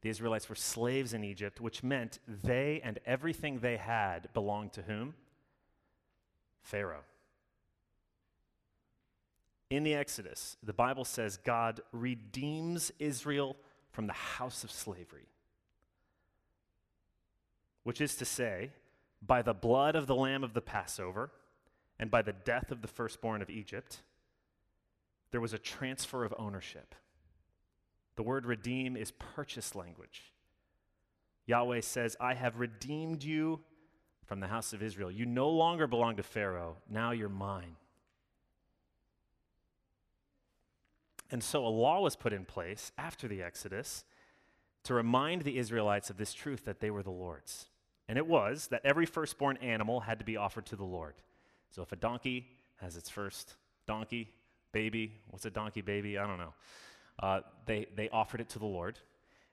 The 0.02 0.08
Israelites 0.08 0.48
were 0.48 0.54
slaves 0.54 1.14
in 1.14 1.24
Egypt, 1.24 1.60
which 1.60 1.82
meant 1.82 2.18
they 2.26 2.80
and 2.82 2.98
everything 3.06 3.58
they 3.58 3.76
had 3.76 4.32
belonged 4.34 4.72
to 4.74 4.82
whom? 4.82 5.14
Pharaoh. 6.62 7.02
In 9.70 9.84
the 9.84 9.94
Exodus, 9.94 10.56
the 10.62 10.72
Bible 10.72 11.04
says 11.04 11.38
God 11.38 11.80
redeems 11.92 12.92
Israel 12.98 13.56
from 13.90 14.06
the 14.06 14.12
house 14.12 14.64
of 14.64 14.70
slavery 14.70 15.26
which 17.84 18.00
is 18.00 18.14
to 18.16 18.24
say, 18.24 18.70
by 19.24 19.42
the 19.42 19.54
blood 19.54 19.94
of 19.94 20.06
the 20.06 20.14
lamb 20.14 20.44
of 20.44 20.54
the 20.54 20.60
Passover 20.60 21.30
and 21.98 22.10
by 22.10 22.22
the 22.22 22.32
death 22.32 22.70
of 22.70 22.82
the 22.82 22.88
firstborn 22.88 23.42
of 23.42 23.50
Egypt, 23.50 24.02
there 25.32 25.40
was 25.40 25.52
a 25.52 25.58
transfer 25.58 26.24
of 26.24 26.32
ownership. 26.38 26.94
The 28.16 28.22
word 28.22 28.46
redeem 28.46 28.96
is 28.96 29.10
purchase 29.10 29.74
language. 29.74 30.32
Yahweh 31.46 31.80
says, 31.80 32.16
I 32.20 32.34
have 32.34 32.60
redeemed 32.60 33.24
you 33.24 33.60
from 34.24 34.40
the 34.40 34.46
house 34.46 34.72
of 34.72 34.82
Israel. 34.82 35.10
You 35.10 35.26
no 35.26 35.48
longer 35.48 35.86
belong 35.86 36.16
to 36.16 36.22
Pharaoh, 36.22 36.76
now 36.88 37.10
you're 37.10 37.28
mine. 37.28 37.76
And 41.30 41.42
so 41.42 41.66
a 41.66 41.68
law 41.68 42.00
was 42.00 42.14
put 42.14 42.34
in 42.34 42.44
place 42.44 42.92
after 42.98 43.26
the 43.26 43.42
Exodus 43.42 44.04
to 44.84 44.94
remind 44.94 45.42
the 45.42 45.58
Israelites 45.58 46.10
of 46.10 46.18
this 46.18 46.34
truth 46.34 46.66
that 46.66 46.80
they 46.80 46.90
were 46.90 47.02
the 47.02 47.10
Lord's. 47.10 47.68
And 48.06 48.18
it 48.18 48.26
was 48.26 48.68
that 48.68 48.82
every 48.84 49.06
firstborn 49.06 49.56
animal 49.58 50.00
had 50.00 50.18
to 50.18 50.24
be 50.24 50.36
offered 50.36 50.66
to 50.66 50.76
the 50.76 50.84
Lord. 50.84 51.14
So 51.70 51.80
if 51.80 51.90
a 51.92 51.96
donkey 51.96 52.48
has 52.76 52.96
its 52.96 53.08
first 53.08 53.54
donkey 53.86 54.28
baby, 54.72 55.12
what's 55.28 55.44
a 55.44 55.50
donkey 55.50 55.80
baby? 55.80 56.18
I 56.18 56.26
don't 56.26 56.38
know. 56.38 56.54
Uh, 57.22 57.40
they, 57.66 57.86
they 57.94 58.08
offered 58.08 58.40
it 58.40 58.48
to 58.50 58.58
the 58.58 58.66
Lord. 58.66 58.98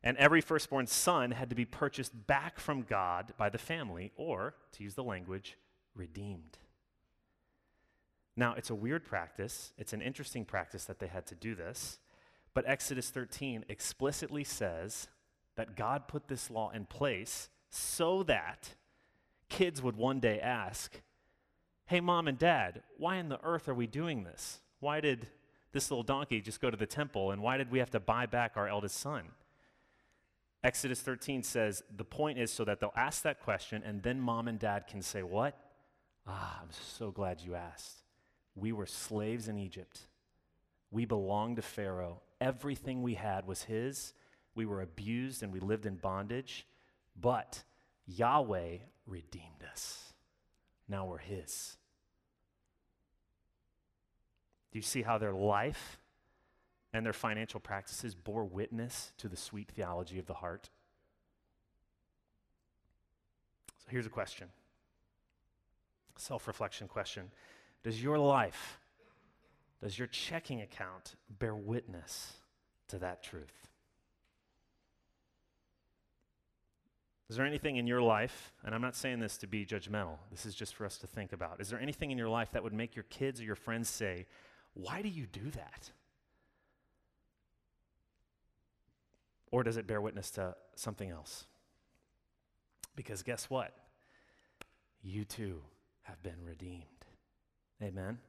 And 0.03 0.15
every 0.17 0.41
firstborn 0.41 0.87
son 0.87 1.31
had 1.31 1.49
to 1.49 1.55
be 1.55 1.65
purchased 1.65 2.27
back 2.27 2.59
from 2.59 2.83
God 2.83 3.33
by 3.37 3.49
the 3.49 3.57
family, 3.57 4.11
or, 4.15 4.55
to 4.73 4.83
use 4.83 4.95
the 4.95 5.03
language, 5.03 5.57
redeemed. 5.93 6.57
Now, 8.37 8.53
it's 8.53 8.69
a 8.69 8.75
weird 8.75 9.03
practice. 9.03 9.73
It's 9.77 9.91
an 9.91 10.01
interesting 10.01 10.45
practice 10.45 10.85
that 10.85 10.99
they 10.99 11.07
had 11.07 11.25
to 11.27 11.35
do 11.35 11.55
this. 11.55 11.99
But 12.53 12.63
Exodus 12.67 13.09
13 13.09 13.65
explicitly 13.67 14.45
says 14.45 15.09
that 15.57 15.75
God 15.75 16.07
put 16.07 16.29
this 16.29 16.49
law 16.49 16.69
in 16.69 16.85
place 16.85 17.49
so 17.69 18.23
that 18.23 18.75
kids 19.49 19.81
would 19.81 19.97
one 19.97 20.21
day 20.21 20.39
ask, 20.39 21.01
Hey, 21.87 21.99
mom 21.99 22.27
and 22.27 22.37
dad, 22.37 22.83
why 22.97 23.17
in 23.17 23.29
the 23.29 23.43
earth 23.43 23.67
are 23.67 23.73
we 23.73 23.87
doing 23.87 24.23
this? 24.23 24.61
Why 24.79 25.01
did 25.01 25.27
this 25.71 25.91
little 25.91 26.03
donkey 26.03 26.41
just 26.41 26.61
go 26.61 26.69
to 26.69 26.77
the 26.77 26.85
temple, 26.85 27.31
and 27.31 27.41
why 27.41 27.57
did 27.57 27.71
we 27.71 27.79
have 27.79 27.91
to 27.91 27.99
buy 27.99 28.25
back 28.25 28.53
our 28.55 28.67
eldest 28.67 28.99
son? 28.99 29.23
Exodus 30.63 30.99
13 31.01 31.43
says 31.43 31.83
the 31.95 32.03
point 32.03 32.37
is 32.37 32.51
so 32.51 32.65
that 32.65 32.79
they'll 32.79 32.93
ask 32.95 33.23
that 33.23 33.41
question, 33.41 33.81
and 33.85 34.03
then 34.03 34.19
mom 34.19 34.47
and 34.47 34.59
dad 34.59 34.87
can 34.87 35.01
say, 35.01 35.23
What? 35.23 35.57
Ah, 36.27 36.59
I'm 36.61 36.69
so 36.71 37.11
glad 37.11 37.41
you 37.41 37.55
asked. 37.55 38.03
We 38.55 38.71
were 38.71 38.85
slaves 38.85 39.47
in 39.47 39.57
Egypt. 39.57 40.01
We 40.91 41.05
belonged 41.05 41.55
to 41.57 41.61
Pharaoh. 41.61 42.21
Everything 42.41 43.01
we 43.01 43.13
had 43.15 43.47
was 43.47 43.63
his. 43.63 44.13
We 44.55 44.65
were 44.65 44.81
abused 44.81 45.43
and 45.43 45.53
we 45.53 45.59
lived 45.59 45.85
in 45.85 45.95
bondage. 45.95 46.65
But 47.19 47.63
Yahweh 48.05 48.77
redeemed 49.05 49.63
us. 49.71 50.13
Now 50.87 51.05
we're 51.05 51.19
His. 51.19 51.77
Do 54.71 54.77
you 54.77 54.83
see 54.83 55.01
how 55.01 55.17
their 55.17 55.33
life 55.33 55.99
and 56.93 57.05
their 57.05 57.13
financial 57.13 57.59
practices 57.59 58.15
bore 58.15 58.45
witness 58.45 59.13
to 59.17 59.27
the 59.27 59.37
sweet 59.37 59.69
theology 59.69 60.19
of 60.19 60.25
the 60.25 60.35
heart? 60.35 60.69
So 63.79 63.87
here's 63.89 64.05
a 64.05 64.09
question 64.09 64.49
self 66.17 66.47
reflection 66.47 66.87
question. 66.87 67.31
Does 67.83 68.03
your 68.03 68.17
life, 68.17 68.79
does 69.81 69.97
your 69.97 70.07
checking 70.07 70.61
account 70.61 71.15
bear 71.29 71.55
witness 71.55 72.33
to 72.89 72.99
that 72.99 73.23
truth? 73.23 73.67
Is 77.29 77.37
there 77.37 77.45
anything 77.45 77.77
in 77.77 77.85
your 77.85 78.01
life, 78.01 78.51
and 78.65 78.73
I'm 78.73 78.81
not 78.81 78.95
saying 78.95 79.19
this 79.19 79.37
to 79.37 79.47
be 79.47 79.63
judgmental, 79.65 80.17
this 80.31 80.47
is 80.47 80.55
just 80.55 80.73
for 80.73 80.85
us 80.85 80.97
to 80.97 81.07
think 81.07 81.31
about. 81.31 81.61
Is 81.61 81.69
there 81.69 81.79
anything 81.79 82.09
in 82.09 82.17
your 82.17 82.27
life 82.27 82.51
that 82.51 82.63
would 82.63 82.73
make 82.73 82.95
your 82.95 83.05
kids 83.09 83.39
or 83.39 83.43
your 83.43 83.55
friends 83.55 83.87
say, 83.87 84.25
Why 84.81 85.01
do 85.01 85.09
you 85.09 85.25
do 85.25 85.49
that? 85.51 85.91
Or 89.51 89.63
does 89.63 89.77
it 89.77 89.87
bear 89.87 89.99
witness 89.99 90.31
to 90.31 90.55
something 90.75 91.09
else? 91.09 91.45
Because 92.95 93.23
guess 93.23 93.49
what? 93.49 93.75
You 95.01 95.25
too 95.25 95.61
have 96.03 96.21
been 96.21 96.43
redeemed. 96.45 96.83
Amen. 97.81 98.19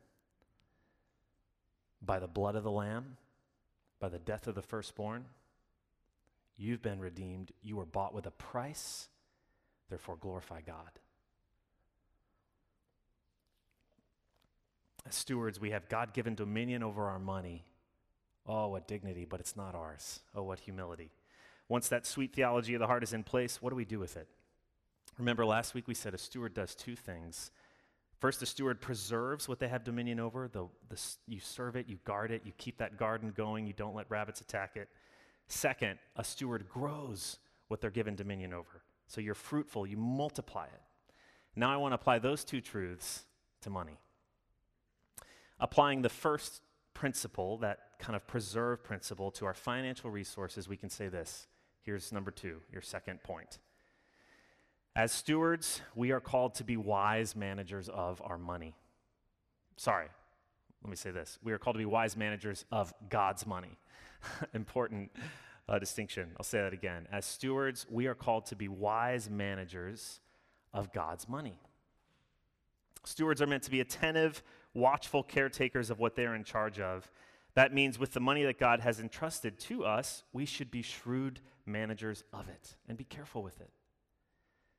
By 2.01 2.19
the 2.19 2.29
blood 2.29 2.57
of 2.57 2.65
the 2.65 2.71
Lamb, 2.71 3.17
by 3.99 4.09
the 4.09 4.19
death 4.19 4.47
of 4.47 4.55
the 4.55 4.63
firstborn 4.63 5.27
You've 6.61 6.83
been 6.83 7.01
redeemed. 7.01 7.53
You 7.63 7.77
were 7.77 7.87
bought 7.87 8.13
with 8.13 8.27
a 8.27 8.31
price. 8.31 9.09
Therefore, 9.89 10.19
glorify 10.21 10.61
God. 10.61 10.91
As 15.07 15.15
stewards, 15.15 15.61
we 15.61 15.71
have 15.71 15.89
God 15.89 16.13
given 16.13 16.35
dominion 16.35 16.83
over 16.83 17.09
our 17.09 17.19
money. 17.19 17.65
Oh, 18.47 18.69
what 18.69 18.89
dignity, 18.89 19.25
but 19.25 19.41
it's 19.41 19.57
not 19.57 19.75
ours. 19.75 20.21
Oh, 20.35 20.43
what 20.43 20.61
humility. 20.61 21.11
Once 21.69 21.89
that 21.89 22.07
sweet 22.07 22.35
theology 22.35 22.75
of 22.75 22.81
the 22.81 22.87
heart 22.87 23.03
is 23.03 23.13
in 23.13 23.23
place, 23.23 23.63
what 23.63 23.71
do 23.71 23.77
we 23.77 23.85
do 23.85 23.99
with 23.99 24.17
it? 24.17 24.29
Remember, 25.19 25.45
last 25.47 25.75
week 25.75 25.87
we 25.87 25.95
said 25.95 26.15
a 26.15 26.19
steward 26.19 26.55
does 26.55 26.75
two 26.75 26.97
things. 26.97 27.51
First, 28.19 28.43
a 28.43 28.47
steward 28.47 28.81
preserves 28.81 29.49
what 29.49 29.61
they 29.61 29.69
have 29.69 29.85
dominion 29.85 30.21
over. 30.21 30.49
The, 30.49 30.67
the, 30.89 31.01
you 31.27 31.41
serve 31.41 31.77
it, 31.77 31.89
you 31.89 31.99
guard 32.05 32.31
it, 32.31 32.43
you 32.45 32.53
keep 32.59 32.79
that 32.79 32.99
garden 32.99 33.33
going, 33.35 33.67
you 33.67 33.73
don't 33.73 33.95
let 33.95 34.11
rabbits 34.11 34.41
attack 34.41 34.77
it. 34.77 34.89
Second, 35.49 35.99
a 36.17 36.25
steward 36.25 36.69
grows 36.69 37.39
what 37.69 37.81
they're 37.81 37.91
given 37.91 38.17
dominion 38.17 38.53
over. 38.53 38.83
So 39.07 39.21
you're 39.21 39.35
fruitful, 39.35 39.87
you 39.87 39.97
multiply 39.97 40.67
it. 40.67 40.81
Now 41.57 41.73
I 41.73 41.77
want 41.77 41.93
to 41.93 41.97
apply 41.97 42.19
those 42.19 42.45
two 42.45 42.61
truths 42.61 43.25
to 43.63 43.71
money. 43.71 43.99
Applying 45.61 46.03
the 46.03 46.09
first 46.09 46.63
principle, 46.95 47.59
that 47.59 47.79
kind 47.99 48.17
of 48.17 48.27
preserve 48.27 48.83
principle, 48.83 49.31
to 49.33 49.47
our 49.47 49.55
financial 49.55 50.11
resources, 50.11 50.69
we 50.69 50.77
can 50.77 50.91
say 50.91 51.09
this. 51.09 51.47
Here's 51.83 52.13
number 52.13 52.31
two, 52.31 52.61
your 52.73 52.83
second 52.83 53.23
point. 53.23 53.59
As 54.97 55.13
stewards, 55.13 55.81
we 55.95 56.11
are 56.11 56.21
called 56.21 56.55
to 56.57 56.65
be 56.65 56.77
wise 56.77 57.37
managers 57.37 57.89
of 57.89 58.21
our 58.25 58.39
money. 58.39 58.75
Sorry, 59.77 60.09
let 60.83 60.91
me 60.91 60.97
say 60.97 61.11
this. 61.11 61.39
We 61.43 61.53
are 61.53 61.59
called 61.59 61.75
to 61.75 61.79
be 61.79 61.87
wise 61.87 62.17
managers 62.17 62.65
of 62.73 62.93
God's 63.09 63.47
money. 63.47 63.79
important 64.55 65.11
uh, 65.69 65.79
distinction. 65.79 66.31
I'll 66.37 66.45
say 66.45 66.59
that 66.59 66.73
again. 66.73 67.07
As 67.13 67.25
stewards, 67.25 67.87
we 67.89 68.07
are 68.07 68.15
called 68.15 68.47
to 68.47 68.57
be 68.57 68.69
wise 68.69 69.31
managers 69.31 70.21
of 70.73 70.93
God's 70.93 71.29
money. 71.29 71.59
Stewards 73.05 73.41
are 73.41 73.47
meant 73.47 73.63
to 73.65 73.71
be 73.71 73.81
attentive, 73.81 74.43
watchful 74.75 75.23
caretakers 75.23 75.91
of 75.91 75.99
what 75.99 76.17
they're 76.17 76.35
in 76.35 76.45
charge 76.45 76.81
of. 76.81 77.11
That 77.55 77.75
means 77.75 77.99
with 77.99 78.13
the 78.13 78.21
money 78.21 78.45
that 78.45 78.59
God 78.59 78.81
has 78.81 79.01
entrusted 79.01 79.59
to 79.61 79.85
us, 79.85 80.23
we 80.33 80.47
should 80.47 80.71
be 80.71 80.83
shrewd 80.83 81.41
managers 81.67 82.23
of 82.33 82.49
it 82.49 82.77
and 82.89 82.97
be 82.97 83.05
careful 83.05 83.43
with 83.43 83.61
it. 83.61 83.71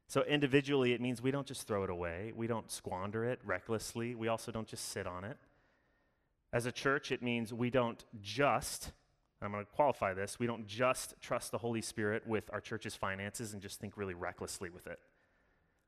So, 0.07 0.23
individually, 0.23 0.91
it 0.93 0.99
means 0.99 1.21
we 1.21 1.31
don't 1.31 1.47
just 1.47 1.67
throw 1.67 1.83
it 1.83 1.89
away, 1.89 2.33
we 2.35 2.47
don't 2.47 2.69
squander 2.69 3.23
it 3.23 3.39
recklessly, 3.45 4.13
we 4.13 4.27
also 4.27 4.51
don't 4.51 4.67
just 4.67 4.89
sit 4.89 5.07
on 5.07 5.23
it. 5.23 5.37
As 6.51 6.65
a 6.65 6.71
church, 6.71 7.13
it 7.13 7.21
means 7.21 7.53
we 7.53 7.69
don't 7.69 8.03
just, 8.21 8.91
I'm 9.41 9.53
going 9.53 9.63
to 9.63 9.71
qualify 9.71 10.13
this, 10.13 10.37
we 10.37 10.47
don't 10.47 10.67
just 10.67 11.13
trust 11.21 11.51
the 11.51 11.57
Holy 11.57 11.81
Spirit 11.81 12.27
with 12.27 12.49
our 12.51 12.59
church's 12.59 12.93
finances 12.93 13.53
and 13.53 13.61
just 13.61 13.79
think 13.79 13.95
really 13.95 14.13
recklessly 14.13 14.69
with 14.69 14.85
it. 14.85 14.99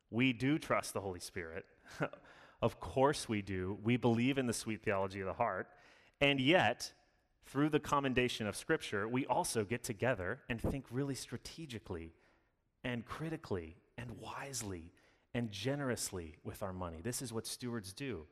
We 0.10 0.32
do 0.32 0.58
trust 0.58 0.94
the 0.94 1.02
Holy 1.02 1.20
Spirit. 1.20 1.66
of 2.64 2.80
course 2.80 3.28
we 3.28 3.42
do. 3.42 3.78
We 3.84 3.98
believe 3.98 4.38
in 4.38 4.48
the 4.48 4.54
sweet 4.54 4.82
theology 4.82 5.20
of 5.20 5.28
the 5.28 5.34
heart. 5.34 5.68
And 6.22 6.40
yet, 6.40 6.94
through 7.46 7.68
the 7.68 7.80
commendation 7.80 8.48
of 8.48 8.56
Scripture, 8.56 9.06
we 9.06 9.26
also 9.26 9.66
get 9.66 9.84
together 9.84 10.40
and 10.48 10.62
think 10.62 10.86
really 10.90 11.14
strategically 11.14 12.14
and 12.82 13.06
critically 13.06 13.76
and 13.98 14.12
wisely 14.18 14.94
and 15.34 15.52
generously 15.52 16.38
with 16.46 16.64
our 16.64 16.72
money. 16.72 17.02
This 17.04 17.22
is 17.22 17.34
what 17.34 17.46
stewards 17.46 17.92
do. 17.92 18.28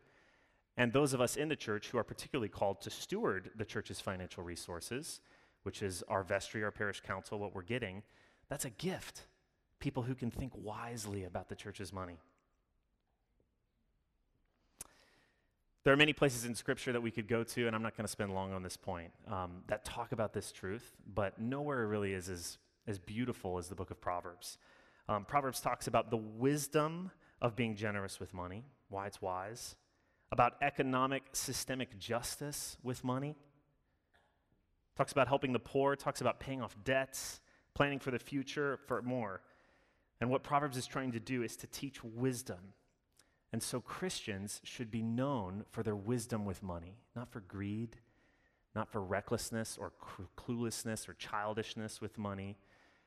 And 0.77 0.93
those 0.93 1.11
of 1.11 1.19
us 1.19 1.35
in 1.35 1.49
the 1.49 1.55
church 1.57 1.89
who 1.89 1.97
are 1.97 2.03
particularly 2.03 2.47
called 2.47 2.79
to 2.83 2.89
steward 2.89 3.51
the 3.57 3.65
church's 3.65 3.99
financial 3.99 4.45
resources, 4.45 5.19
which 5.63 5.83
is 5.83 6.05
our 6.07 6.23
vestry, 6.23 6.63
our 6.63 6.71
parish 6.71 7.01
council, 7.01 7.37
what 7.37 7.53
we're 7.53 7.63
getting, 7.63 8.01
that's 8.47 8.63
a 8.63 8.69
gift 8.69 9.27
people 9.79 10.03
who 10.03 10.15
can 10.15 10.31
think 10.31 10.53
wisely 10.55 11.25
about 11.25 11.49
the 11.49 11.55
church's 11.55 11.91
money. 11.91 12.17
There 15.83 15.91
are 15.91 15.97
many 15.97 16.13
places 16.13 16.45
in 16.45 16.53
Scripture 16.53 16.91
that 16.91 17.01
we 17.01 17.09
could 17.09 17.27
go 17.27 17.43
to, 17.43 17.65
and 17.65 17.75
I'm 17.75 17.81
not 17.81 17.97
going 17.97 18.05
to 18.05 18.11
spend 18.11 18.35
long 18.35 18.53
on 18.53 18.61
this 18.61 18.77
point, 18.77 19.11
um, 19.27 19.63
that 19.67 19.83
talk 19.83 20.11
about 20.11 20.31
this 20.31 20.51
truth, 20.51 20.95
but 21.15 21.39
nowhere 21.39 21.87
really 21.87 22.13
is 22.13 22.29
as, 22.29 22.59
as 22.85 22.99
beautiful 22.99 23.57
as 23.57 23.67
the 23.67 23.73
book 23.73 23.89
of 23.89 23.99
Proverbs. 23.99 24.59
Um, 25.09 25.25
Proverbs 25.25 25.59
talks 25.59 25.87
about 25.87 26.11
the 26.11 26.17
wisdom 26.17 27.09
of 27.41 27.55
being 27.55 27.75
generous 27.75 28.19
with 28.19 28.31
money, 28.31 28.63
why 28.89 29.07
it's 29.07 29.23
wise, 29.23 29.75
about 30.31 30.53
economic 30.61 31.23
systemic 31.33 31.97
justice 31.97 32.77
with 32.83 33.03
money, 33.03 33.35
talks 34.95 35.11
about 35.11 35.27
helping 35.27 35.51
the 35.51 35.59
poor, 35.59 35.95
talks 35.95 36.21
about 36.21 36.39
paying 36.39 36.61
off 36.61 36.75
debts, 36.83 37.39
planning 37.73 37.97
for 37.97 38.11
the 38.11 38.19
future, 38.19 38.77
for 38.85 39.01
more. 39.01 39.41
And 40.19 40.29
what 40.29 40.43
Proverbs 40.43 40.77
is 40.77 40.85
trying 40.85 41.13
to 41.13 41.19
do 41.19 41.41
is 41.41 41.55
to 41.57 41.65
teach 41.65 42.03
wisdom. 42.03 42.59
And 43.53 43.61
so 43.61 43.81
Christians 43.81 44.61
should 44.63 44.89
be 44.89 45.01
known 45.01 45.65
for 45.69 45.83
their 45.83 45.95
wisdom 45.95 46.45
with 46.45 46.63
money, 46.63 46.99
not 47.15 47.29
for 47.29 47.41
greed, 47.41 47.97
not 48.73 48.89
for 48.89 49.01
recklessness 49.01 49.77
or 49.77 49.91
cluelessness 50.37 51.09
or 51.09 51.13
childishness 51.13 51.99
with 51.99 52.17
money. 52.17 52.57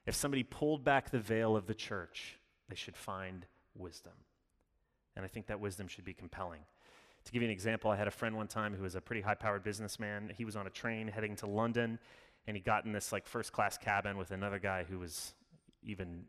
If 0.06 0.14
somebody 0.14 0.42
pulled 0.42 0.84
back 0.84 1.10
the 1.10 1.18
veil 1.18 1.56
of 1.56 1.66
the 1.66 1.74
church, 1.74 2.38
they 2.68 2.74
should 2.74 2.96
find 2.96 3.46
wisdom. 3.74 4.12
And 5.16 5.24
I 5.24 5.28
think 5.28 5.46
that 5.46 5.60
wisdom 5.60 5.88
should 5.88 6.04
be 6.04 6.12
compelling. 6.12 6.60
To 7.24 7.32
give 7.32 7.40
you 7.40 7.48
an 7.48 7.52
example, 7.52 7.90
I 7.90 7.96
had 7.96 8.08
a 8.08 8.10
friend 8.10 8.36
one 8.36 8.48
time 8.48 8.74
who 8.74 8.82
was 8.82 8.96
a 8.96 9.00
pretty 9.00 9.22
high 9.22 9.34
powered 9.34 9.64
businessman. 9.64 10.30
He 10.36 10.44
was 10.44 10.56
on 10.56 10.66
a 10.66 10.70
train 10.70 11.08
heading 11.08 11.36
to 11.36 11.46
London, 11.46 11.98
and 12.46 12.54
he 12.54 12.62
got 12.62 12.84
in 12.84 12.92
this 12.92 13.12
like 13.12 13.26
first 13.26 13.52
class 13.52 13.78
cabin 13.78 14.18
with 14.18 14.30
another 14.30 14.58
guy 14.58 14.84
who 14.84 14.98
was 14.98 15.32
even 15.82 16.24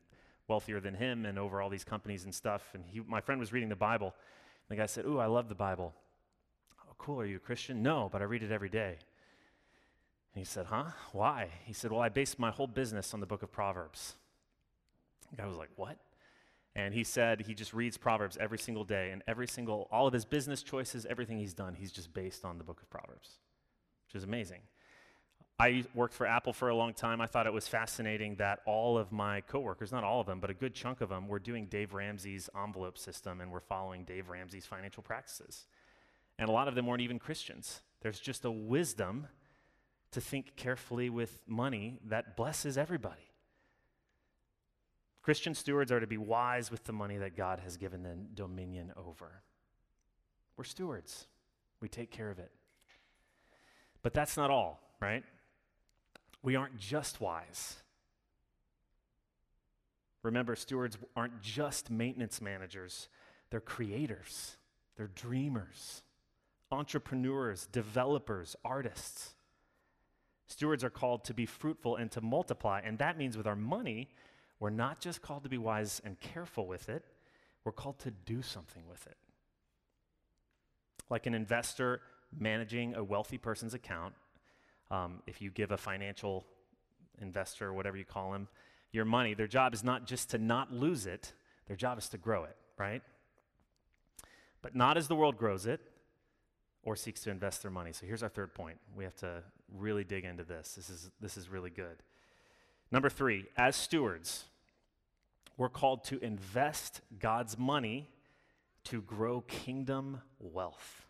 wealthier 0.47 0.79
than 0.79 0.93
him 0.93 1.25
and 1.25 1.39
over 1.39 1.61
all 1.61 1.69
these 1.69 1.83
companies 1.83 2.25
and 2.25 2.33
stuff. 2.33 2.71
And 2.73 2.83
he, 2.87 3.01
my 3.01 3.21
friend 3.21 3.39
was 3.39 3.51
reading 3.51 3.69
the 3.69 3.75
Bible. 3.75 4.13
And 4.67 4.77
the 4.77 4.81
guy 4.81 4.85
said, 4.85 5.05
Ooh, 5.05 5.20
I 5.20 5.25
love 5.25 5.50
the 5.50 5.55
Bible. 5.55 5.93
Oh, 6.81 6.93
cool. 6.98 7.22
Are 7.22 7.25
you 7.25 7.37
a 7.37 7.39
Christian? 7.39 7.81
No, 7.81 8.09
but 8.11 8.22
I 8.22 8.25
read 8.25 8.43
it 8.43 8.51
every 8.51 8.70
day. 8.70 8.98
And 10.33 10.41
he 10.41 10.46
said, 10.46 10.67
Huh? 10.67 10.85
Why? 11.11 11.50
He 11.65 11.74
said, 11.74 11.91
Well, 11.91 12.01
I 12.01 12.09
base 12.09 12.37
my 12.37 12.51
whole 12.51 12.67
business 12.67 13.13
on 13.13 13.20
the 13.20 13.25
book 13.25 13.43
of 13.43 13.51
Proverbs. 13.51 14.15
The 15.31 15.37
guy 15.37 15.48
was 15.48 15.57
like, 15.57 15.70
What? 15.75 15.98
And 16.75 16.93
he 16.93 17.05
said 17.05 17.41
he 17.41 17.53
just 17.53 17.74
reads 17.74 17.98
Proverbs 17.98 18.37
every 18.39 18.57
single 18.57 18.83
day, 18.83 19.11
and 19.11 19.24
every 19.27 19.48
single, 19.48 19.87
all 19.91 20.07
of 20.07 20.13
his 20.13 20.25
business 20.25 20.61
choices, 20.61 21.05
everything 21.05 21.39
he's 21.39 21.53
done, 21.53 21.74
he's 21.74 21.91
just 21.91 22.13
based 22.13 22.43
on 22.43 22.57
the 22.57 22.65
book 22.65 22.81
of 22.81 22.89
Proverbs, 22.89 23.37
which 24.07 24.15
is 24.15 24.25
amazing. 24.25 24.59
I 25.57 25.85
worked 25.94 26.13
for 26.13 26.27
Apple 26.27 26.51
for 26.51 26.68
a 26.68 26.75
long 26.75 26.94
time. 26.94 27.22
I 27.22 27.27
thought 27.27 27.48
it 27.48 27.53
was 27.53 27.68
fascinating 27.68 28.35
that 28.35 28.59
all 28.65 28.98
of 28.98 29.13
my 29.13 29.39
coworkers, 29.41 29.91
not 29.91 30.03
all 30.03 30.20
of 30.20 30.27
them, 30.27 30.41
but 30.41 30.50
a 30.50 30.53
good 30.53 30.74
chunk 30.74 31.00
of 31.00 31.07
them, 31.09 31.29
were 31.29 31.39
doing 31.39 31.68
Dave 31.68 31.94
Ramsey's 31.94 32.50
envelope 32.61 32.98
system 32.98 33.39
and 33.39 33.50
were 33.51 33.61
following 33.61 34.03
Dave 34.03 34.27
Ramsey's 34.27 34.65
financial 34.65 35.01
practices. 35.01 35.65
And 36.37 36.50
a 36.50 36.51
lot 36.51 36.68
of 36.68 36.75
them 36.75 36.85
weren't 36.85 37.01
even 37.01 37.20
Christians. 37.20 37.81
There's 38.01 38.20
just 38.20 38.44
a 38.44 38.51
wisdom 38.51 39.27
to 40.11 40.20
think 40.20 40.57
carefully 40.57 41.09
with 41.09 41.41
money 41.48 42.00
that 42.05 42.35
blesses 42.35 42.77
everybody. 42.77 43.31
Christian 45.22 45.55
stewards 45.55 45.91
are 45.91 46.01
to 46.01 46.07
be 46.07 46.18
wise 46.18 46.70
with 46.70 46.83
the 46.83 46.94
money 46.94 47.18
that 47.18 47.35
God 47.35 47.61
has 47.61 47.77
given 47.77 48.03
them 48.03 48.27
dominion 48.35 48.91
over. 48.96 49.41
We're 50.57 50.65
stewards, 50.65 51.27
we 51.81 51.87
take 51.87 52.11
care 52.11 52.29
of 52.29 52.39
it. 52.39 52.51
But 54.03 54.13
that's 54.13 54.37
not 54.37 54.51
all, 54.51 54.81
right? 55.01 55.24
We 56.46 56.55
aren't 56.55 56.77
just 56.77 57.20
wise. 57.20 57.77
Remember, 60.22 60.55
stewards 60.55 60.96
aren't 61.16 61.42
just 61.42 61.90
maintenance 61.90 62.40
managers, 62.40 63.10
they're 63.50 63.60
creators, 63.60 64.58
they're 64.96 65.08
dreamers, 65.08 66.03
entrepreneurs, 66.72 67.68
developers, 67.72 68.55
artists. 68.64 69.34
Stewards 70.46 70.84
are 70.84 70.92
called 70.92 71.24
to 71.24 71.34
be 71.34 71.48
fruitful 71.48 71.96
and 71.96 72.12
to 72.12 72.22
multiply, 72.22 72.79
and 72.79 73.00
that 73.00 73.18
means 73.18 73.36
with 73.36 73.48
our 73.48 73.55
money, 73.55 74.10
we're 74.60 74.70
not 74.70 75.00
just 75.00 75.24
called 75.24 75.42
to 75.44 75.50
be 75.50 75.58
wise 75.58 76.00
and 76.05 76.20
careful 76.20 76.68
with 76.68 76.90
it, 76.90 77.03
we're 77.64 77.72
called 77.72 77.98
to 78.00 78.12
do 78.12 78.44
something 78.44 78.84
with 78.88 79.08
it. 79.08 79.18
Like 81.10 81.25
an 81.25 81.34
investor 81.34 82.01
managing 82.38 82.94
a 82.94 83.03
wealthy 83.03 83.40
person's 83.40 83.74
account, 83.74 84.14
um, 84.91 85.21
if 85.27 85.41
you 85.41 85.50
give 85.50 85.71
a 85.71 85.77
financial 85.77 86.45
investor, 87.21 87.74
whatever 87.74 87.98
you 87.98 88.05
call 88.05 88.31
them, 88.31 88.48
your 88.91 89.05
money, 89.05 89.33
their 89.33 89.48
job 89.48 89.74
is 89.74 89.83
not 89.83 90.05
just 90.05 90.29
to 90.31 90.37
not 90.37 90.71
lose 90.71 91.05
it, 91.05 91.33
their 91.67 91.75
job 91.75 91.98
is 91.98 92.09
to 92.09 92.17
grow 92.17 92.43
it, 92.43 92.55
right? 92.77 93.01
But 94.61 94.75
not 94.75 94.98
as 94.98 95.07
the 95.07 95.15
world 95.15 95.37
grows 95.37 95.65
it 95.65 95.81
or 96.83 96.95
seeks 96.95 97.21
to 97.21 97.31
invest 97.31 97.61
their 97.61 97.71
money. 97.71 97.91
So 97.91 98.05
here's 98.05 98.24
our 98.24 98.29
third 98.29 98.53
point. 98.53 98.77
We 98.95 99.03
have 99.03 99.15
to 99.17 99.43
really 99.74 100.03
dig 100.03 100.24
into 100.24 100.43
this. 100.43 100.74
This 100.75 100.89
is, 100.89 101.11
this 101.19 101.37
is 101.37 101.50
really 101.50 101.71
good. 101.71 101.98
Number 102.91 103.09
three, 103.09 103.45
as 103.57 103.75
stewards, 103.75 104.45
we're 105.57 105.69
called 105.69 106.03
to 106.05 106.19
invest 106.19 107.01
God's 107.19 107.57
money 107.57 108.09
to 108.85 109.01
grow 109.01 109.41
kingdom 109.41 110.21
wealth. 110.39 111.04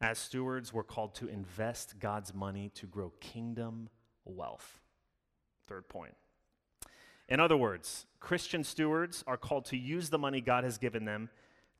As 0.00 0.18
stewards, 0.18 0.72
we're 0.72 0.82
called 0.82 1.14
to 1.16 1.28
invest 1.28 1.98
God's 1.98 2.32
money 2.32 2.70
to 2.76 2.86
grow 2.86 3.12
kingdom 3.20 3.88
wealth. 4.24 4.80
Third 5.66 5.88
point. 5.88 6.14
In 7.28 7.38
other 7.38 7.56
words, 7.56 8.06
Christian 8.18 8.64
stewards 8.64 9.22
are 9.26 9.36
called 9.36 9.66
to 9.66 9.76
use 9.76 10.10
the 10.10 10.18
money 10.18 10.40
God 10.40 10.64
has 10.64 10.78
given 10.78 11.04
them 11.04 11.28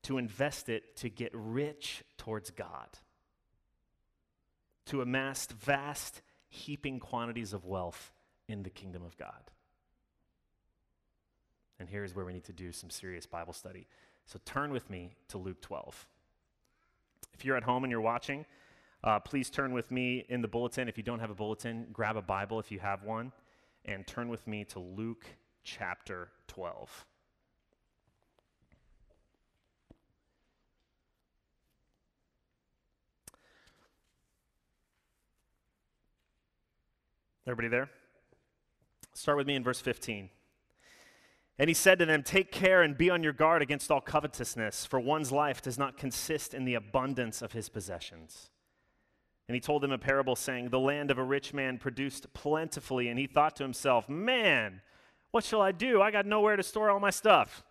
to 0.02 0.18
invest 0.18 0.68
it 0.68 0.96
to 0.96 1.08
get 1.08 1.30
rich 1.34 2.02
towards 2.16 2.50
God, 2.50 2.88
to 4.86 5.02
amass 5.02 5.46
vast, 5.46 6.22
heaping 6.48 7.00
quantities 7.00 7.52
of 7.52 7.64
wealth 7.64 8.12
in 8.48 8.62
the 8.62 8.70
kingdom 8.70 9.02
of 9.02 9.16
God. 9.16 9.50
And 11.78 11.88
here's 11.88 12.14
where 12.14 12.24
we 12.24 12.32
need 12.32 12.44
to 12.44 12.52
do 12.52 12.72
some 12.72 12.90
serious 12.90 13.26
Bible 13.26 13.52
study. 13.52 13.86
So 14.26 14.38
turn 14.44 14.70
with 14.70 14.90
me 14.90 15.12
to 15.28 15.38
Luke 15.38 15.60
12. 15.60 16.06
If 17.34 17.44
you're 17.44 17.56
at 17.56 17.62
home 17.62 17.84
and 17.84 17.90
you're 17.90 18.00
watching, 18.00 18.44
uh, 19.02 19.18
please 19.20 19.48
turn 19.50 19.72
with 19.72 19.90
me 19.90 20.26
in 20.28 20.42
the 20.42 20.48
bulletin. 20.48 20.88
If 20.88 20.98
you 20.98 21.02
don't 21.02 21.20
have 21.20 21.30
a 21.30 21.34
bulletin, 21.34 21.86
grab 21.92 22.16
a 22.16 22.22
Bible 22.22 22.60
if 22.60 22.70
you 22.70 22.78
have 22.80 23.02
one, 23.02 23.32
and 23.84 24.06
turn 24.06 24.28
with 24.28 24.46
me 24.46 24.64
to 24.64 24.78
Luke 24.78 25.24
chapter 25.64 26.28
12. 26.48 27.06
Everybody 37.46 37.68
there? 37.68 37.90
Start 39.14 39.38
with 39.38 39.46
me 39.46 39.56
in 39.56 39.64
verse 39.64 39.80
15. 39.80 40.30
And 41.60 41.68
he 41.68 41.74
said 41.74 41.98
to 41.98 42.06
them, 42.06 42.22
Take 42.22 42.50
care 42.50 42.80
and 42.80 42.96
be 42.96 43.10
on 43.10 43.22
your 43.22 43.34
guard 43.34 43.60
against 43.60 43.90
all 43.90 44.00
covetousness, 44.00 44.86
for 44.86 44.98
one's 44.98 45.30
life 45.30 45.60
does 45.60 45.76
not 45.76 45.98
consist 45.98 46.54
in 46.54 46.64
the 46.64 46.72
abundance 46.72 47.42
of 47.42 47.52
his 47.52 47.68
possessions. 47.68 48.48
And 49.46 49.54
he 49.54 49.60
told 49.60 49.82
them 49.82 49.92
a 49.92 49.98
parable, 49.98 50.34
saying, 50.34 50.70
The 50.70 50.80
land 50.80 51.10
of 51.10 51.18
a 51.18 51.22
rich 51.22 51.52
man 51.52 51.76
produced 51.76 52.32
plentifully, 52.32 53.08
and 53.08 53.18
he 53.18 53.26
thought 53.26 53.56
to 53.56 53.62
himself, 53.62 54.08
Man, 54.08 54.80
What 55.32 55.44
shall 55.44 55.60
I 55.60 55.70
do? 55.70 56.00
I 56.00 56.10
got 56.10 56.24
nowhere 56.24 56.56
to 56.56 56.62
store 56.62 56.88
all 56.88 56.98
my 56.98 57.10
stuff. 57.10 57.62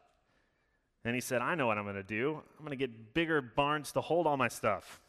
And 1.03 1.15
he 1.15 1.21
said, 1.21 1.41
I 1.41 1.55
know 1.55 1.65
what 1.65 1.79
I'm 1.79 1.85
going 1.85 1.95
to 1.95 2.03
do. 2.03 2.43
I'm 2.59 2.65
going 2.65 2.77
to 2.77 2.87
get 2.87 3.15
bigger 3.15 3.41
barns 3.41 3.91
to 3.93 4.01
hold 4.01 4.27
all 4.27 4.37
my 4.37 4.49
stuff. 4.49 5.01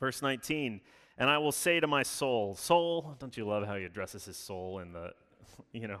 Verse 0.00 0.22
19, 0.22 0.80
and 1.18 1.28
I 1.28 1.36
will 1.36 1.52
say 1.52 1.78
to 1.80 1.86
my 1.86 2.04
soul, 2.04 2.54
Soul, 2.54 3.16
don't 3.18 3.36
you 3.36 3.46
love 3.46 3.66
how 3.66 3.76
he 3.76 3.84
addresses 3.84 4.24
his 4.24 4.38
soul 4.38 4.78
in 4.78 4.94
the, 4.94 5.12
you 5.72 5.88
know, 5.88 6.00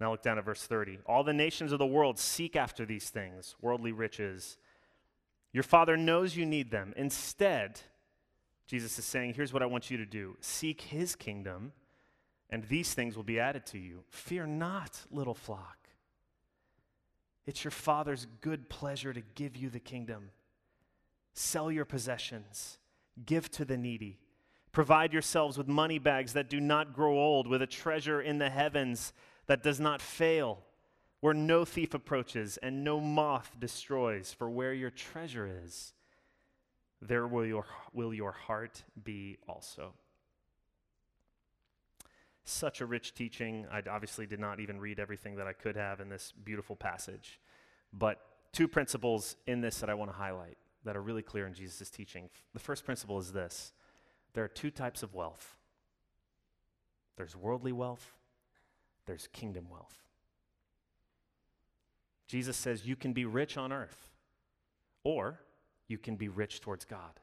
Now 0.00 0.10
look 0.10 0.22
down 0.22 0.38
at 0.38 0.44
verse 0.44 0.64
30. 0.64 0.98
All 1.06 1.24
the 1.24 1.32
nations 1.32 1.72
of 1.72 1.78
the 1.78 1.86
world 1.86 2.18
seek 2.18 2.56
after 2.56 2.84
these 2.84 3.10
things, 3.10 3.54
worldly 3.60 3.92
riches. 3.92 4.58
Your 5.52 5.62
Father 5.62 5.96
knows 5.96 6.36
you 6.36 6.44
need 6.44 6.70
them. 6.70 6.92
Instead, 6.96 7.80
Jesus 8.66 8.98
is 8.98 9.04
saying, 9.04 9.34
Here's 9.34 9.52
what 9.52 9.62
I 9.62 9.66
want 9.66 9.90
you 9.90 9.96
to 9.98 10.06
do 10.06 10.36
seek 10.40 10.80
his 10.80 11.14
kingdom, 11.14 11.72
and 12.50 12.64
these 12.64 12.92
things 12.92 13.16
will 13.16 13.24
be 13.24 13.38
added 13.38 13.66
to 13.66 13.78
you. 13.78 14.04
Fear 14.10 14.46
not, 14.46 15.00
little 15.10 15.34
flock. 15.34 15.78
It's 17.46 17.62
your 17.62 17.70
Father's 17.70 18.26
good 18.40 18.68
pleasure 18.68 19.12
to 19.12 19.22
give 19.34 19.56
you 19.56 19.68
the 19.68 19.80
kingdom. 19.80 20.30
Sell 21.34 21.70
your 21.70 21.84
possessions, 21.84 22.78
give 23.26 23.50
to 23.52 23.64
the 23.64 23.76
needy. 23.76 24.18
Provide 24.72 25.12
yourselves 25.12 25.56
with 25.56 25.68
money 25.68 25.98
bags 25.98 26.32
that 26.32 26.50
do 26.50 26.58
not 26.58 26.94
grow 26.94 27.16
old, 27.16 27.46
with 27.46 27.62
a 27.62 27.66
treasure 27.66 28.20
in 28.20 28.38
the 28.38 28.50
heavens 28.50 29.12
that 29.46 29.62
does 29.62 29.80
not 29.80 30.00
fail, 30.00 30.58
where 31.20 31.34
no 31.34 31.64
thief 31.64 31.94
approaches 31.94 32.58
and 32.62 32.84
no 32.84 33.00
moth 33.00 33.52
destroys. 33.58 34.32
For 34.32 34.48
where 34.48 34.72
your 34.72 34.90
treasure 34.90 35.48
is, 35.64 35.92
there 37.00 37.26
will 37.26 37.46
your, 37.46 37.66
will 37.92 38.14
your 38.14 38.32
heart 38.32 38.82
be 39.02 39.38
also. 39.48 39.94
Such 42.44 42.80
a 42.80 42.86
rich 42.86 43.14
teaching. 43.14 43.66
I 43.70 43.82
obviously 43.90 44.26
did 44.26 44.40
not 44.40 44.60
even 44.60 44.78
read 44.78 45.00
everything 45.00 45.36
that 45.36 45.46
I 45.46 45.52
could 45.52 45.76
have 45.76 46.00
in 46.00 46.08
this 46.08 46.32
beautiful 46.44 46.76
passage. 46.76 47.40
But 47.92 48.20
two 48.52 48.68
principles 48.68 49.36
in 49.46 49.60
this 49.60 49.78
that 49.80 49.88
I 49.88 49.94
want 49.94 50.10
to 50.10 50.16
highlight 50.16 50.58
that 50.84 50.96
are 50.96 51.02
really 51.02 51.22
clear 51.22 51.46
in 51.46 51.54
Jesus' 51.54 51.88
teaching. 51.88 52.28
The 52.52 52.60
first 52.60 52.84
principle 52.84 53.18
is 53.18 53.32
this 53.32 53.72
there 54.34 54.44
are 54.44 54.48
two 54.48 54.70
types 54.70 55.02
of 55.02 55.14
wealth 55.14 55.56
there's 57.16 57.36
worldly 57.36 57.72
wealth, 57.72 58.12
there's 59.06 59.28
kingdom 59.28 59.68
wealth. 59.70 59.98
Jesus 62.26 62.56
says 62.56 62.86
you 62.86 62.96
can 62.96 63.12
be 63.12 63.24
rich 63.24 63.56
on 63.56 63.72
earth, 63.72 64.10
or 65.02 65.40
you 65.88 65.98
can 65.98 66.16
be 66.16 66.28
rich 66.28 66.60
towards 66.60 66.84
God. 66.84 67.20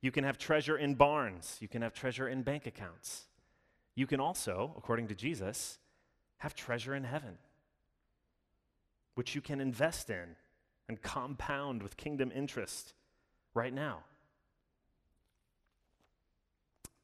You 0.00 0.10
can 0.10 0.24
have 0.24 0.36
treasure 0.36 0.76
in 0.76 0.94
barns, 0.94 1.56
you 1.60 1.68
can 1.68 1.82
have 1.82 1.94
treasure 1.94 2.28
in 2.28 2.42
bank 2.42 2.66
accounts. 2.66 3.26
You 3.94 4.06
can 4.06 4.20
also, 4.20 4.74
according 4.76 5.08
to 5.08 5.14
Jesus, 5.14 5.78
have 6.38 6.54
treasure 6.54 6.94
in 6.94 7.04
heaven, 7.04 7.38
which 9.14 9.34
you 9.34 9.40
can 9.40 9.60
invest 9.60 10.10
in 10.10 10.36
and 10.88 11.00
compound 11.00 11.82
with 11.82 11.96
kingdom 11.96 12.30
interest 12.34 12.92
right 13.54 13.72
now. 13.72 14.00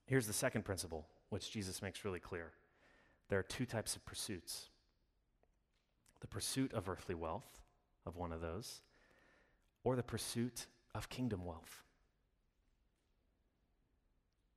Here's 0.06 0.26
the 0.26 0.32
second 0.32 0.64
principle, 0.64 1.06
which 1.30 1.50
Jesus 1.50 1.80
makes 1.80 2.04
really 2.04 2.20
clear 2.20 2.52
there 3.30 3.38
are 3.38 3.44
two 3.44 3.64
types 3.64 3.96
of 3.96 4.04
pursuits 4.04 4.68
the 6.20 6.26
pursuit 6.26 6.74
of 6.74 6.86
earthly 6.86 7.14
wealth, 7.14 7.62
of 8.04 8.18
one 8.18 8.30
of 8.30 8.42
those, 8.42 8.82
or 9.84 9.96
the 9.96 10.02
pursuit 10.02 10.66
of 10.94 11.08
kingdom 11.08 11.46
wealth. 11.46 11.82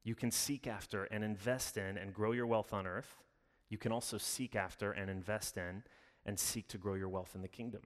You 0.04 0.14
can 0.14 0.30
seek 0.30 0.68
after 0.68 1.06
and 1.06 1.24
invest 1.24 1.78
in 1.78 1.98
and 1.98 2.14
grow 2.14 2.34
your 2.34 2.48
wealth 2.48 2.74
on 2.74 2.86
earth. 2.86 3.24
You 3.70 3.78
can 3.78 3.94
also 3.94 4.18
seek 4.18 4.58
after 4.58 4.92
and 4.92 5.10
invest 5.10 5.56
in 5.56 5.84
and 6.26 6.38
seek 6.38 6.68
to 6.68 6.78
grow 6.78 6.96
your 6.96 7.08
wealth 7.08 7.32
in 7.34 7.42
the 7.42 7.48
kingdom. 7.48 7.84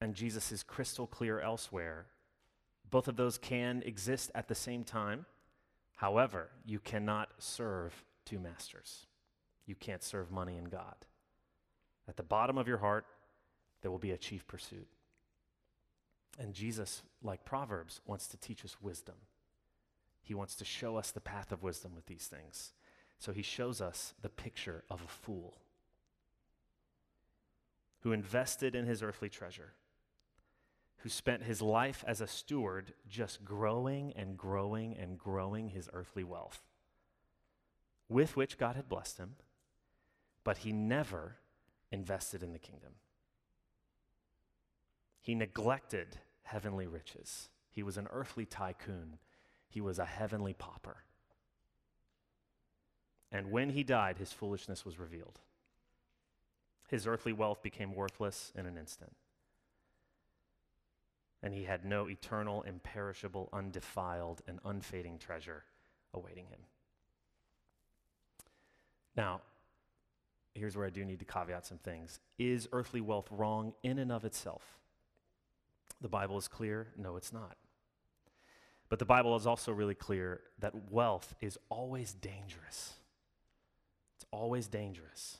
And 0.00 0.16
Jesus 0.16 0.50
is 0.50 0.64
crystal 0.64 1.06
clear 1.06 1.38
elsewhere. 1.38 2.06
Both 2.90 3.06
of 3.06 3.14
those 3.14 3.38
can 3.38 3.84
exist 3.86 4.32
at 4.34 4.48
the 4.48 4.56
same 4.56 4.82
time. 4.82 5.26
However, 5.94 6.48
you 6.66 6.80
cannot 6.80 7.28
serve 7.38 8.04
two 8.24 8.38
masters. 8.38 9.06
You 9.66 9.74
can't 9.74 10.02
serve 10.02 10.30
money 10.30 10.56
and 10.56 10.70
God. 10.70 11.06
At 12.08 12.16
the 12.16 12.22
bottom 12.22 12.58
of 12.58 12.68
your 12.68 12.78
heart, 12.78 13.06
there 13.80 13.90
will 13.90 13.98
be 13.98 14.10
a 14.10 14.18
chief 14.18 14.46
pursuit. 14.46 14.88
And 16.38 16.54
Jesus, 16.54 17.02
like 17.22 17.44
Proverbs, 17.44 18.00
wants 18.06 18.26
to 18.28 18.36
teach 18.36 18.64
us 18.64 18.76
wisdom. 18.80 19.16
He 20.22 20.34
wants 20.34 20.54
to 20.56 20.64
show 20.64 20.96
us 20.96 21.10
the 21.10 21.20
path 21.20 21.52
of 21.52 21.62
wisdom 21.62 21.92
with 21.94 22.06
these 22.06 22.26
things. 22.26 22.72
So 23.18 23.32
he 23.32 23.42
shows 23.42 23.80
us 23.80 24.14
the 24.22 24.28
picture 24.28 24.84
of 24.90 25.02
a 25.02 25.08
fool 25.08 25.58
who 28.00 28.12
invested 28.12 28.74
in 28.74 28.86
his 28.86 29.02
earthly 29.02 29.28
treasure, 29.28 29.74
who 30.98 31.08
spent 31.08 31.42
his 31.44 31.62
life 31.62 32.04
as 32.06 32.20
a 32.20 32.26
steward 32.26 32.94
just 33.08 33.44
growing 33.44 34.12
and 34.16 34.36
growing 34.36 34.96
and 34.96 35.18
growing 35.18 35.68
his 35.68 35.88
earthly 35.92 36.24
wealth, 36.24 36.62
with 38.12 38.36
which 38.36 38.58
God 38.58 38.76
had 38.76 38.88
blessed 38.88 39.18
him, 39.18 39.36
but 40.44 40.58
he 40.58 40.72
never 40.72 41.36
invested 41.90 42.42
in 42.42 42.52
the 42.52 42.58
kingdom. 42.58 42.92
He 45.20 45.34
neglected 45.34 46.18
heavenly 46.42 46.86
riches. 46.86 47.48
He 47.70 47.82
was 47.82 47.96
an 47.96 48.08
earthly 48.12 48.44
tycoon 48.44 49.18
he 49.72 49.80
was 49.80 49.98
a 49.98 50.04
heavenly 50.04 50.52
pauper. 50.52 50.98
And 53.32 53.50
when 53.50 53.70
he 53.70 53.82
died, 53.82 54.18
his 54.18 54.30
foolishness 54.30 54.84
was 54.84 54.98
revealed. 54.98 55.40
His 56.88 57.06
earthly 57.06 57.32
wealth 57.32 57.62
became 57.62 57.94
worthless 57.94 58.52
in 58.54 58.66
an 58.66 58.76
instant. 58.76 59.16
And 61.42 61.54
he 61.54 61.64
had 61.64 61.86
no 61.86 62.06
eternal, 62.06 62.60
imperishable, 62.62 63.48
undefiled, 63.50 64.42
and 64.46 64.60
unfading 64.62 65.18
treasure 65.18 65.64
awaiting 66.12 66.48
him. 66.48 66.60
Now, 69.16 69.40
here's 70.54 70.76
where 70.76 70.86
I 70.86 70.90
do 70.90 71.04
need 71.04 71.18
to 71.20 71.24
caveat 71.24 71.66
some 71.66 71.78
things. 71.78 72.20
Is 72.38 72.68
earthly 72.72 73.00
wealth 73.00 73.28
wrong 73.30 73.74
in 73.82 73.98
and 73.98 74.12
of 74.12 74.24
itself? 74.24 74.62
The 76.00 76.08
Bible 76.08 76.38
is 76.38 76.48
clear 76.48 76.88
no, 76.96 77.16
it's 77.16 77.32
not. 77.32 77.56
But 78.88 78.98
the 78.98 79.04
Bible 79.06 79.36
is 79.36 79.46
also 79.46 79.72
really 79.72 79.94
clear 79.94 80.40
that 80.58 80.90
wealth 80.90 81.34
is 81.40 81.58
always 81.70 82.12
dangerous. 82.12 82.94
It's 84.16 84.26
always 84.30 84.68
dangerous. 84.68 85.38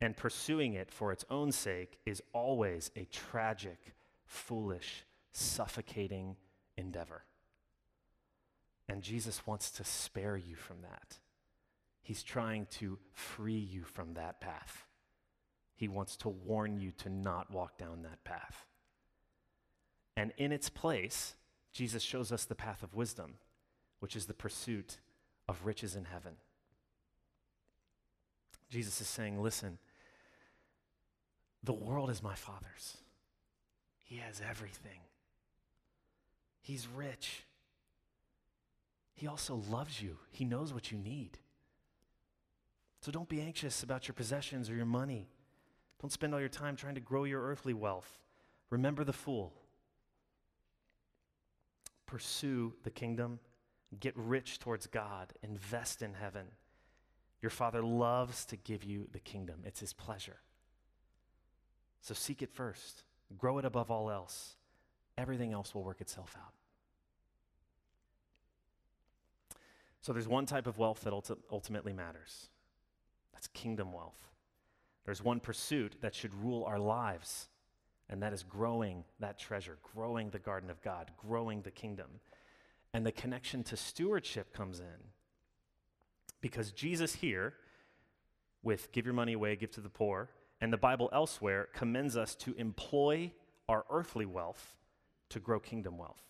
And 0.00 0.16
pursuing 0.16 0.74
it 0.74 0.92
for 0.92 1.10
its 1.10 1.24
own 1.30 1.50
sake 1.50 1.98
is 2.06 2.22
always 2.32 2.90
a 2.94 3.06
tragic, 3.06 3.94
foolish, 4.26 5.04
suffocating 5.32 6.36
endeavor. 6.76 7.24
And 8.88 9.02
Jesus 9.02 9.46
wants 9.46 9.70
to 9.72 9.84
spare 9.84 10.36
you 10.36 10.54
from 10.54 10.82
that. 10.82 11.18
He's 12.04 12.22
trying 12.22 12.66
to 12.72 12.98
free 13.14 13.58
you 13.58 13.82
from 13.82 14.12
that 14.12 14.38
path. 14.38 14.84
He 15.74 15.88
wants 15.88 16.16
to 16.18 16.28
warn 16.28 16.78
you 16.78 16.92
to 16.98 17.08
not 17.08 17.50
walk 17.50 17.78
down 17.78 18.02
that 18.02 18.22
path. 18.24 18.66
And 20.14 20.32
in 20.36 20.52
its 20.52 20.68
place, 20.68 21.34
Jesus 21.72 22.02
shows 22.02 22.30
us 22.30 22.44
the 22.44 22.54
path 22.54 22.82
of 22.82 22.94
wisdom, 22.94 23.36
which 24.00 24.14
is 24.14 24.26
the 24.26 24.34
pursuit 24.34 24.98
of 25.48 25.64
riches 25.64 25.96
in 25.96 26.04
heaven. 26.04 26.34
Jesus 28.68 29.00
is 29.00 29.08
saying, 29.08 29.42
Listen, 29.42 29.78
the 31.62 31.72
world 31.72 32.10
is 32.10 32.22
my 32.22 32.34
Father's. 32.34 32.98
He 34.04 34.16
has 34.16 34.42
everything, 34.46 35.00
He's 36.60 36.86
rich. 36.86 37.44
He 39.14 39.26
also 39.26 39.62
loves 39.70 40.02
you, 40.02 40.18
He 40.30 40.44
knows 40.44 40.74
what 40.74 40.92
you 40.92 40.98
need. 40.98 41.38
So 43.04 43.12
don't 43.12 43.28
be 43.28 43.42
anxious 43.42 43.82
about 43.82 44.08
your 44.08 44.14
possessions 44.14 44.70
or 44.70 44.74
your 44.74 44.86
money. 44.86 45.28
Don't 46.00 46.10
spend 46.10 46.32
all 46.32 46.40
your 46.40 46.48
time 46.48 46.74
trying 46.74 46.94
to 46.94 47.02
grow 47.02 47.24
your 47.24 47.42
earthly 47.42 47.74
wealth. 47.74 48.18
Remember 48.70 49.04
the 49.04 49.12
fool 49.12 49.52
pursue 52.06 52.72
the 52.82 52.90
kingdom, 52.90 53.40
get 54.00 54.16
rich 54.16 54.58
towards 54.58 54.86
God, 54.86 55.34
invest 55.42 56.00
in 56.00 56.14
heaven. 56.14 56.46
Your 57.42 57.50
Father 57.50 57.82
loves 57.82 58.46
to 58.46 58.56
give 58.56 58.84
you 58.84 59.06
the 59.12 59.18
kingdom, 59.18 59.60
it's 59.66 59.80
His 59.80 59.92
pleasure. 59.92 60.38
So 62.00 62.14
seek 62.14 62.40
it 62.40 62.54
first, 62.54 63.02
grow 63.36 63.58
it 63.58 63.66
above 63.66 63.90
all 63.90 64.10
else. 64.10 64.56
Everything 65.18 65.52
else 65.52 65.74
will 65.74 65.84
work 65.84 66.00
itself 66.00 66.34
out. 66.38 66.54
So 70.00 70.14
there's 70.14 70.26
one 70.26 70.46
type 70.46 70.66
of 70.66 70.78
wealth 70.78 71.02
that 71.02 71.12
ulti- 71.12 71.36
ultimately 71.50 71.92
matters 71.92 72.48
that's 73.34 73.48
kingdom 73.48 73.92
wealth. 73.92 74.30
There's 75.04 75.22
one 75.22 75.40
pursuit 75.40 75.96
that 76.00 76.14
should 76.14 76.32
rule 76.34 76.64
our 76.64 76.78
lives, 76.78 77.48
and 78.08 78.22
that 78.22 78.32
is 78.32 78.42
growing 78.42 79.04
that 79.20 79.38
treasure, 79.38 79.76
growing 79.94 80.30
the 80.30 80.38
garden 80.38 80.70
of 80.70 80.80
God, 80.80 81.10
growing 81.18 81.60
the 81.60 81.70
kingdom. 81.70 82.08
And 82.94 83.04
the 83.04 83.12
connection 83.12 83.62
to 83.64 83.76
stewardship 83.76 84.54
comes 84.54 84.80
in. 84.80 85.10
Because 86.40 86.72
Jesus 86.72 87.16
here, 87.16 87.54
with 88.62 88.92
give 88.92 89.04
your 89.04 89.14
money 89.14 89.34
away, 89.34 89.56
give 89.56 89.72
to 89.72 89.80
the 89.80 89.90
poor, 89.90 90.30
and 90.60 90.72
the 90.72 90.78
Bible 90.78 91.10
elsewhere 91.12 91.68
commends 91.74 92.16
us 92.16 92.34
to 92.36 92.54
employ 92.54 93.32
our 93.68 93.84
earthly 93.90 94.26
wealth 94.26 94.76
to 95.30 95.40
grow 95.40 95.58
kingdom 95.58 95.98
wealth, 95.98 96.22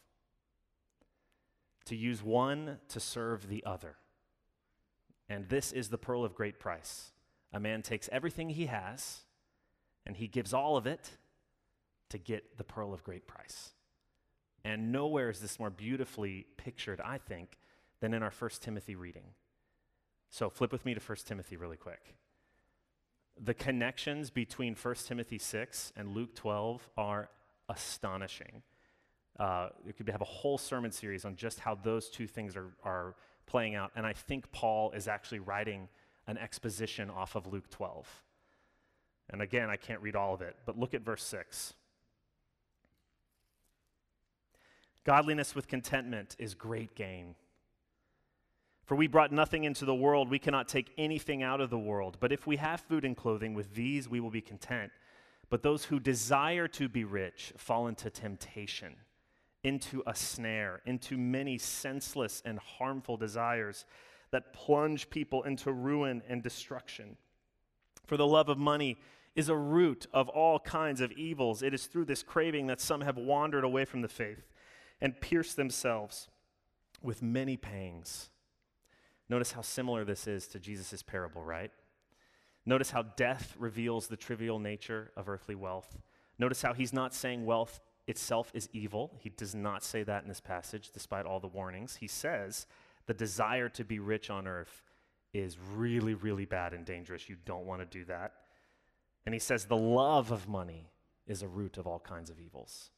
to 1.84 1.94
use 1.94 2.22
one 2.22 2.78
to 2.88 2.98
serve 2.98 3.48
the 3.48 3.62
other. 3.66 3.96
And 5.28 5.48
this 5.48 5.72
is 5.72 5.88
the 5.88 5.98
pearl 5.98 6.24
of 6.24 6.34
great 6.34 6.58
price. 6.58 7.12
A 7.52 7.60
man 7.60 7.82
takes 7.82 8.08
everything 8.12 8.50
he 8.50 8.66
has 8.66 9.20
and 10.06 10.16
he 10.16 10.26
gives 10.26 10.52
all 10.52 10.76
of 10.76 10.86
it 10.86 11.10
to 12.10 12.18
get 12.18 12.58
the 12.58 12.64
pearl 12.64 12.92
of 12.92 13.02
great 13.02 13.26
price. 13.26 13.70
And 14.64 14.92
nowhere 14.92 15.30
is 15.30 15.40
this 15.40 15.58
more 15.58 15.70
beautifully 15.70 16.46
pictured, 16.56 17.00
I 17.00 17.18
think, 17.18 17.58
than 18.00 18.14
in 18.14 18.22
our 18.22 18.30
First 18.30 18.62
Timothy 18.62 18.96
reading. 18.96 19.34
So 20.30 20.50
flip 20.50 20.72
with 20.72 20.84
me 20.84 20.94
to 20.94 21.00
First 21.00 21.26
Timothy 21.26 21.56
really 21.56 21.76
quick. 21.76 22.14
The 23.40 23.54
connections 23.54 24.30
between 24.30 24.74
1 24.74 24.94
Timothy 25.06 25.38
6 25.38 25.92
and 25.96 26.14
Luke 26.14 26.34
12 26.34 26.88
are 26.96 27.30
astonishing. 27.68 28.62
Uh, 29.38 29.68
we 29.84 29.92
could 29.92 30.08
have 30.08 30.20
a 30.20 30.26
whole 30.26 30.58
sermon 30.58 30.92
series 30.92 31.24
on 31.24 31.34
just 31.34 31.58
how 31.58 31.74
those 31.74 32.08
two 32.08 32.26
things 32.26 32.56
are, 32.56 32.72
are 32.84 33.14
playing 33.46 33.74
out. 33.74 33.90
And 33.96 34.06
I 34.06 34.12
think 34.12 34.50
Paul 34.52 34.92
is 34.92 35.08
actually 35.08 35.40
writing 35.40 35.88
an 36.26 36.38
exposition 36.38 37.10
off 37.10 37.34
of 37.34 37.46
Luke 37.46 37.68
12. 37.70 38.22
And 39.30 39.42
again, 39.42 39.70
I 39.70 39.76
can't 39.76 40.00
read 40.00 40.16
all 40.16 40.34
of 40.34 40.42
it, 40.42 40.56
but 40.66 40.78
look 40.78 40.94
at 40.94 41.02
verse 41.02 41.24
6. 41.24 41.74
Godliness 45.04 45.54
with 45.54 45.68
contentment 45.68 46.34
is 46.38 46.54
great 46.54 46.94
gain. 46.94 47.34
For 48.84 48.96
we 48.96 49.06
brought 49.06 49.32
nothing 49.32 49.64
into 49.64 49.84
the 49.84 49.94
world, 49.94 50.30
we 50.30 50.38
cannot 50.38 50.68
take 50.68 50.92
anything 50.98 51.42
out 51.42 51.60
of 51.60 51.70
the 51.70 51.78
world. 51.78 52.18
But 52.20 52.32
if 52.32 52.46
we 52.46 52.56
have 52.56 52.80
food 52.80 53.04
and 53.04 53.16
clothing, 53.16 53.54
with 53.54 53.74
these 53.74 54.08
we 54.08 54.20
will 54.20 54.30
be 54.30 54.42
content. 54.42 54.92
But 55.50 55.62
those 55.62 55.84
who 55.84 56.00
desire 56.00 56.68
to 56.68 56.88
be 56.88 57.04
rich 57.04 57.52
fall 57.56 57.86
into 57.86 58.10
temptation, 58.10 58.96
into 59.64 60.02
a 60.06 60.14
snare, 60.14 60.82
into 60.84 61.16
many 61.16 61.58
senseless 61.58 62.42
and 62.44 62.58
harmful 62.58 63.16
desires 63.16 63.86
that 64.30 64.52
plunge 64.52 65.10
people 65.10 65.42
into 65.42 65.72
ruin 65.72 66.22
and 66.28 66.42
destruction. 66.42 67.16
For 68.06 68.16
the 68.16 68.26
love 68.26 68.48
of 68.48 68.58
money 68.58 68.98
is 69.34 69.48
a 69.48 69.56
root 69.56 70.06
of 70.12 70.28
all 70.28 70.60
kinds 70.60 71.00
of 71.00 71.10
evils. 71.12 71.62
It 71.62 71.74
is 71.74 71.86
through 71.86 72.04
this 72.04 72.22
craving 72.22 72.68
that 72.68 72.80
some 72.80 73.00
have 73.00 73.16
wandered 73.16 73.64
away 73.64 73.84
from 73.84 74.02
the 74.02 74.08
faith 74.08 74.46
and 75.00 75.20
pierced 75.20 75.56
themselves 75.56 76.28
with 77.02 77.22
many 77.22 77.56
pangs. 77.56 78.30
Notice 79.28 79.52
how 79.52 79.62
similar 79.62 80.04
this 80.04 80.26
is 80.26 80.46
to 80.48 80.58
Jesus' 80.58 81.02
parable, 81.02 81.42
right? 81.42 81.70
Notice 82.66 82.90
how 82.90 83.02
death 83.02 83.54
reveals 83.58 84.06
the 84.06 84.16
trivial 84.16 84.58
nature 84.58 85.10
of 85.16 85.28
earthly 85.28 85.54
wealth. 85.54 85.98
Notice 86.38 86.62
how 86.62 86.72
he's 86.72 86.92
not 86.92 87.14
saying 87.14 87.44
wealth 87.44 87.80
itself 88.06 88.50
is 88.54 88.68
evil. 88.72 89.12
He 89.18 89.30
does 89.30 89.54
not 89.54 89.82
say 89.82 90.02
that 90.02 90.22
in 90.22 90.28
this 90.28 90.40
passage, 90.40 90.90
despite 90.92 91.26
all 91.26 91.40
the 91.40 91.46
warnings. 91.46 91.96
He 91.96 92.08
says 92.08 92.66
the 93.06 93.14
desire 93.14 93.68
to 93.70 93.84
be 93.84 93.98
rich 93.98 94.30
on 94.30 94.46
earth 94.46 94.82
is 95.32 95.58
really, 95.74 96.14
really 96.14 96.44
bad 96.44 96.72
and 96.72 96.84
dangerous. 96.84 97.28
You 97.28 97.36
don't 97.44 97.66
want 97.66 97.80
to 97.80 97.98
do 97.98 98.04
that. 98.04 98.32
And 99.26 99.34
he 99.34 99.38
says 99.38 99.64
the 99.64 99.76
love 99.76 100.30
of 100.30 100.48
money 100.48 100.90
is 101.26 101.42
a 101.42 101.48
root 101.48 101.78
of 101.78 101.86
all 101.86 101.98
kinds 101.98 102.30
of 102.30 102.38
evils. 102.38 102.90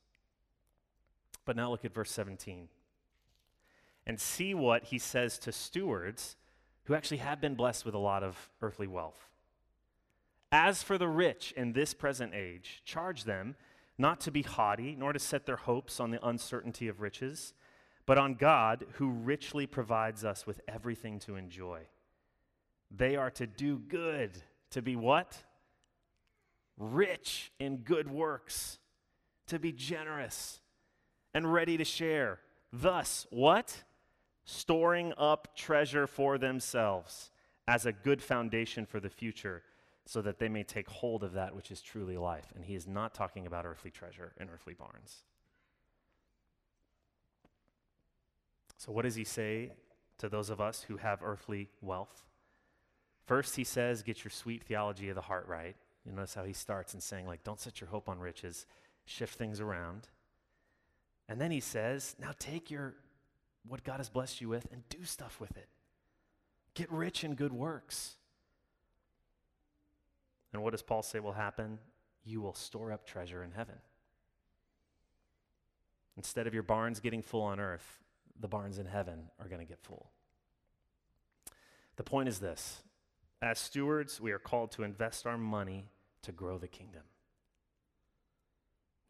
But 1.44 1.56
now 1.56 1.70
look 1.70 1.84
at 1.84 1.94
verse 1.94 2.10
17 2.10 2.68
and 4.06 4.20
see 4.20 4.54
what 4.54 4.84
he 4.84 4.98
says 4.98 5.38
to 5.38 5.52
stewards 5.52 6.36
who 6.84 6.94
actually 6.94 7.18
have 7.18 7.40
been 7.40 7.54
blessed 7.54 7.84
with 7.84 7.94
a 7.94 7.98
lot 7.98 8.22
of 8.22 8.50
earthly 8.60 8.86
wealth. 8.86 9.30
As 10.52 10.82
for 10.82 10.98
the 10.98 11.08
rich 11.08 11.52
in 11.56 11.72
this 11.72 11.94
present 11.94 12.32
age, 12.34 12.82
charge 12.84 13.24
them 13.24 13.56
not 13.98 14.20
to 14.20 14.30
be 14.30 14.42
haughty, 14.42 14.94
nor 14.96 15.12
to 15.12 15.18
set 15.18 15.46
their 15.46 15.56
hopes 15.56 16.00
on 16.00 16.10
the 16.10 16.26
uncertainty 16.26 16.88
of 16.88 17.00
riches, 17.00 17.54
but 18.04 18.18
on 18.18 18.34
God 18.34 18.86
who 18.94 19.08
richly 19.08 19.66
provides 19.66 20.24
us 20.24 20.46
with 20.46 20.60
everything 20.68 21.18
to 21.20 21.36
enjoy. 21.36 21.80
They 22.90 23.16
are 23.16 23.30
to 23.32 23.46
do 23.46 23.78
good, 23.78 24.42
to 24.70 24.82
be 24.82 24.96
what? 24.96 25.44
Rich 26.78 27.52
in 27.58 27.78
good 27.78 28.10
works, 28.10 28.78
to 29.48 29.58
be 29.58 29.72
generous 29.72 30.60
and 31.34 31.52
ready 31.52 31.76
to 31.76 31.84
share. 31.84 32.40
Thus, 32.72 33.26
what? 33.30 33.84
Storing 34.44 35.12
up 35.16 35.56
treasure 35.56 36.06
for 36.06 36.38
themselves 36.38 37.30
as 37.66 37.86
a 37.86 37.92
good 37.92 38.22
foundation 38.22 38.86
for 38.86 39.00
the 39.00 39.10
future 39.10 39.62
so 40.06 40.22
that 40.22 40.38
they 40.38 40.48
may 40.48 40.62
take 40.62 40.88
hold 40.88 41.24
of 41.24 41.32
that 41.32 41.54
which 41.54 41.70
is 41.70 41.82
truly 41.82 42.16
life. 42.16 42.46
And 42.54 42.64
he 42.64 42.76
is 42.76 42.86
not 42.86 43.12
talking 43.12 43.46
about 43.46 43.66
earthly 43.66 43.90
treasure 43.90 44.32
and 44.38 44.48
earthly 44.48 44.72
barns. 44.72 45.24
So, 48.78 48.92
what 48.92 49.02
does 49.02 49.16
he 49.16 49.24
say 49.24 49.72
to 50.18 50.28
those 50.28 50.48
of 50.48 50.60
us 50.60 50.82
who 50.82 50.98
have 50.98 51.22
earthly 51.22 51.68
wealth? 51.80 52.22
First, 53.26 53.56
he 53.56 53.64
says, 53.64 54.02
get 54.02 54.22
your 54.22 54.30
sweet 54.30 54.62
theology 54.62 55.08
of 55.08 55.16
the 55.16 55.22
heart 55.22 55.48
right. 55.48 55.74
You 56.04 56.12
notice 56.12 56.34
how 56.34 56.44
he 56.44 56.52
starts 56.52 56.94
in 56.94 57.00
saying, 57.00 57.26
like, 57.26 57.42
don't 57.42 57.58
set 57.58 57.80
your 57.80 57.90
hope 57.90 58.08
on 58.08 58.20
riches, 58.20 58.66
shift 59.04 59.34
things 59.34 59.60
around. 59.60 60.08
And 61.28 61.40
then 61.40 61.50
he 61.50 61.58
says, 61.58 62.14
now 62.20 62.30
take 62.38 62.70
your 62.70 62.94
what 63.66 63.82
God 63.82 63.96
has 63.96 64.08
blessed 64.08 64.40
you 64.40 64.48
with 64.48 64.68
and 64.70 64.88
do 64.88 65.02
stuff 65.02 65.40
with 65.40 65.56
it. 65.56 65.68
Get 66.74 66.92
rich 66.92 67.24
in 67.24 67.34
good 67.34 67.52
works. 67.52 68.14
And 70.56 70.62
what 70.62 70.70
does 70.70 70.80
Paul 70.80 71.02
say 71.02 71.20
will 71.20 71.34
happen? 71.34 71.78
You 72.24 72.40
will 72.40 72.54
store 72.54 72.90
up 72.90 73.04
treasure 73.04 73.44
in 73.44 73.50
heaven. 73.50 73.74
Instead 76.16 76.46
of 76.46 76.54
your 76.54 76.62
barns 76.62 76.98
getting 76.98 77.20
full 77.20 77.42
on 77.42 77.60
earth, 77.60 77.98
the 78.40 78.48
barns 78.48 78.78
in 78.78 78.86
heaven 78.86 79.30
are 79.38 79.48
going 79.48 79.60
to 79.60 79.66
get 79.66 79.78
full. 79.82 80.08
The 81.96 82.04
point 82.04 82.30
is 82.30 82.38
this 82.38 82.80
as 83.42 83.58
stewards, 83.58 84.18
we 84.18 84.32
are 84.32 84.38
called 84.38 84.72
to 84.72 84.82
invest 84.82 85.26
our 85.26 85.36
money 85.36 85.90
to 86.22 86.32
grow 86.32 86.56
the 86.56 86.68
kingdom. 86.68 87.02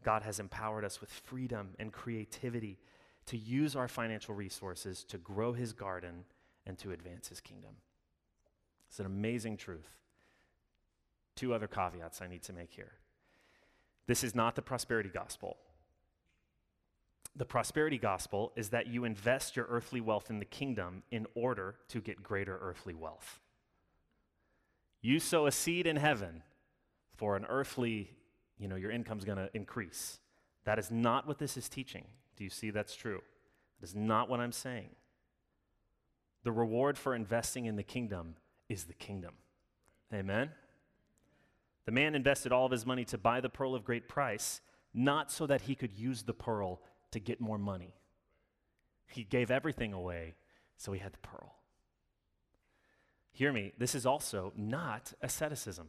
God 0.03 0.23
has 0.23 0.41
empowered 0.41 0.83
us 0.83 0.99
with 0.99 1.09
freedom 1.09 1.75
and 1.79 1.93
creativity 1.93 2.77
to 3.27 3.37
use 3.37 3.73
our 3.73 3.87
financial 3.87 4.35
resources 4.35 5.05
to 5.05 5.17
grow 5.17 5.53
his 5.53 5.71
garden 5.71 6.25
and 6.65 6.77
to 6.79 6.91
advance 6.91 7.29
his 7.29 7.39
kingdom. 7.39 7.75
It's 8.89 8.99
an 8.99 9.05
amazing 9.05 9.55
truth. 9.55 9.97
Two 11.37 11.53
other 11.53 11.67
caveats 11.67 12.21
I 12.21 12.27
need 12.27 12.43
to 12.43 12.53
make 12.53 12.73
here. 12.73 12.93
This 14.07 14.23
is 14.23 14.33
not 14.33 14.55
the 14.55 14.61
prosperity 14.61 15.09
gospel. 15.13 15.55
The 17.35 17.45
prosperity 17.45 17.99
gospel 17.99 18.51
is 18.55 18.69
that 18.69 18.87
you 18.87 19.05
invest 19.05 19.55
your 19.55 19.67
earthly 19.69 20.01
wealth 20.01 20.31
in 20.31 20.39
the 20.39 20.45
kingdom 20.45 21.03
in 21.11 21.27
order 21.35 21.75
to 21.89 22.01
get 22.01 22.23
greater 22.23 22.57
earthly 22.59 22.95
wealth. 22.95 23.39
You 25.01 25.19
sow 25.19 25.45
a 25.45 25.51
seed 25.51 25.85
in 25.85 25.97
heaven 25.97 26.41
for 27.15 27.35
an 27.35 27.45
earthly, 27.47 28.09
you 28.57 28.67
know, 28.67 28.75
your 28.75 28.89
income's 28.89 29.23
going 29.23 29.37
to 29.37 29.51
increase. 29.53 30.17
That 30.65 30.79
is 30.79 30.89
not 30.89 31.27
what 31.27 31.37
this 31.37 31.55
is 31.55 31.69
teaching. 31.69 32.05
Do 32.35 32.43
you 32.43 32.49
see 32.49 32.71
that's 32.71 32.95
true? 32.95 33.21
That 33.79 33.87
is 33.87 33.95
not 33.95 34.27
what 34.27 34.39
I'm 34.39 34.51
saying. 34.51 34.89
The 36.43 36.51
reward 36.51 36.97
for 36.97 37.13
investing 37.13 37.65
in 37.65 37.75
the 37.75 37.83
kingdom 37.83 38.37
is 38.69 38.85
the 38.85 38.93
kingdom. 38.93 39.33
Amen? 40.11 40.49
The 41.87 41.93
man 41.93 42.15
invested 42.15 42.51
all 42.51 42.65
of 42.65 42.71
his 42.73 42.85
money 42.85 43.05
to 43.05 43.17
buy 43.17 43.39
the 43.39 43.47
pearl 43.47 43.73
of 43.73 43.85
great 43.85 44.09
price, 44.09 44.59
not 44.93 45.31
so 45.31 45.47
that 45.47 45.61
he 45.61 45.73
could 45.73 45.93
use 45.93 46.23
the 46.23 46.33
pearl 46.33 46.81
to 47.11 47.19
get 47.19 47.39
more 47.39 47.57
money. 47.57 47.93
He 49.07 49.23
gave 49.23 49.49
everything 49.49 49.93
away, 49.93 50.35
so 50.75 50.91
he 50.91 50.99
had 50.99 51.13
the 51.13 51.19
pearl. 51.19 51.55
Hear 53.31 53.53
me, 53.53 53.71
this 53.77 53.95
is 53.95 54.05
also 54.05 54.51
not 54.57 55.13
asceticism. 55.21 55.87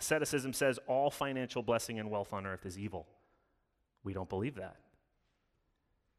Asceticism 0.00 0.54
says 0.54 0.78
all 0.86 1.10
financial 1.10 1.62
blessing 1.62 1.98
and 1.98 2.10
wealth 2.10 2.32
on 2.32 2.46
earth 2.46 2.64
is 2.64 2.78
evil. 2.78 3.06
We 4.04 4.14
don't 4.14 4.30
believe 4.30 4.54
that. 4.54 4.76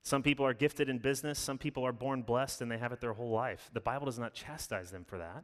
Some 0.04 0.22
people 0.22 0.46
are 0.46 0.54
gifted 0.54 0.90
in 0.90 1.00
business, 1.00 1.40
some 1.40 1.58
people 1.58 1.84
are 1.84 1.92
born 1.92 2.22
blessed 2.22 2.62
and 2.62 2.70
they 2.70 2.78
have 2.78 2.92
it 2.92 3.02
their 3.02 3.14
whole 3.14 3.32
life. 3.32 3.72
The 3.74 3.82
Bible 3.82 4.06
does 4.06 4.20
not 4.20 4.36
chastise 4.36 4.92
them 4.92 5.06
for 5.06 5.18
that. 5.18 5.44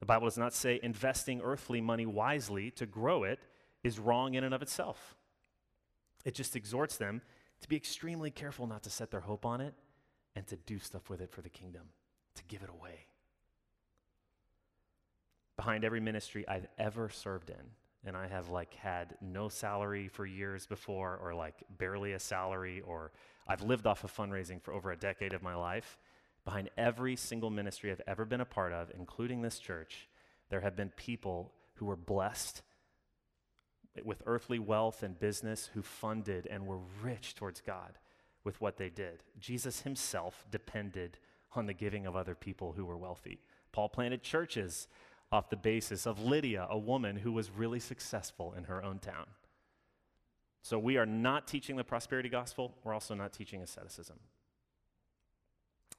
The 0.00 0.06
Bible 0.06 0.26
does 0.26 0.38
not 0.38 0.54
say 0.54 0.78
investing 0.82 1.40
earthly 1.42 1.80
money 1.80 2.06
wisely 2.06 2.70
to 2.72 2.86
grow 2.86 3.24
it 3.24 3.40
is 3.82 3.98
wrong 3.98 4.34
in 4.34 4.44
and 4.44 4.54
of 4.54 4.62
itself. 4.62 5.16
It 6.24 6.34
just 6.34 6.56
exhorts 6.56 6.96
them 6.96 7.22
to 7.60 7.68
be 7.68 7.76
extremely 7.76 8.30
careful 8.30 8.66
not 8.66 8.82
to 8.84 8.90
set 8.90 9.10
their 9.10 9.20
hope 9.20 9.44
on 9.44 9.60
it 9.60 9.74
and 10.36 10.46
to 10.46 10.56
do 10.56 10.78
stuff 10.78 11.10
with 11.10 11.20
it 11.20 11.30
for 11.30 11.42
the 11.42 11.48
kingdom, 11.48 11.82
to 12.36 12.44
give 12.44 12.62
it 12.62 12.70
away. 12.70 13.06
Behind 15.56 15.84
every 15.84 16.00
ministry 16.00 16.46
I've 16.46 16.68
ever 16.78 17.08
served 17.08 17.50
in, 17.50 17.56
and 18.04 18.16
I 18.16 18.28
have 18.28 18.48
like 18.48 18.74
had 18.74 19.16
no 19.20 19.48
salary 19.48 20.06
for 20.06 20.24
years 20.24 20.66
before, 20.66 21.18
or 21.20 21.34
like 21.34 21.54
barely 21.78 22.12
a 22.12 22.20
salary, 22.20 22.80
or 22.86 23.10
I've 23.48 23.62
lived 23.62 23.86
off 23.86 24.04
of 24.04 24.14
fundraising 24.14 24.62
for 24.62 24.72
over 24.72 24.92
a 24.92 24.96
decade 24.96 25.32
of 25.32 25.42
my 25.42 25.56
life. 25.56 25.98
Behind 26.48 26.70
every 26.78 27.14
single 27.14 27.50
ministry 27.50 27.92
I've 27.92 28.00
ever 28.06 28.24
been 28.24 28.40
a 28.40 28.46
part 28.46 28.72
of, 28.72 28.90
including 28.98 29.42
this 29.42 29.58
church, 29.58 30.08
there 30.48 30.62
have 30.62 30.74
been 30.74 30.88
people 30.96 31.52
who 31.74 31.84
were 31.84 31.94
blessed 31.94 32.62
with 34.02 34.22
earthly 34.24 34.58
wealth 34.58 35.02
and 35.02 35.20
business 35.20 35.68
who 35.74 35.82
funded 35.82 36.46
and 36.46 36.66
were 36.66 36.78
rich 37.02 37.34
towards 37.34 37.60
God 37.60 37.98
with 38.44 38.62
what 38.62 38.78
they 38.78 38.88
did. 38.88 39.24
Jesus 39.38 39.82
himself 39.82 40.46
depended 40.50 41.18
on 41.54 41.66
the 41.66 41.74
giving 41.74 42.06
of 42.06 42.16
other 42.16 42.34
people 42.34 42.72
who 42.72 42.86
were 42.86 42.96
wealthy. 42.96 43.40
Paul 43.70 43.90
planted 43.90 44.22
churches 44.22 44.88
off 45.30 45.50
the 45.50 45.56
basis 45.56 46.06
of 46.06 46.24
Lydia, 46.24 46.66
a 46.70 46.78
woman 46.78 47.16
who 47.16 47.32
was 47.32 47.50
really 47.50 47.78
successful 47.78 48.54
in 48.56 48.64
her 48.64 48.82
own 48.82 49.00
town. 49.00 49.26
So 50.62 50.78
we 50.78 50.96
are 50.96 51.04
not 51.04 51.46
teaching 51.46 51.76
the 51.76 51.84
prosperity 51.84 52.30
gospel, 52.30 52.74
we're 52.84 52.94
also 52.94 53.14
not 53.14 53.34
teaching 53.34 53.60
asceticism. 53.60 54.16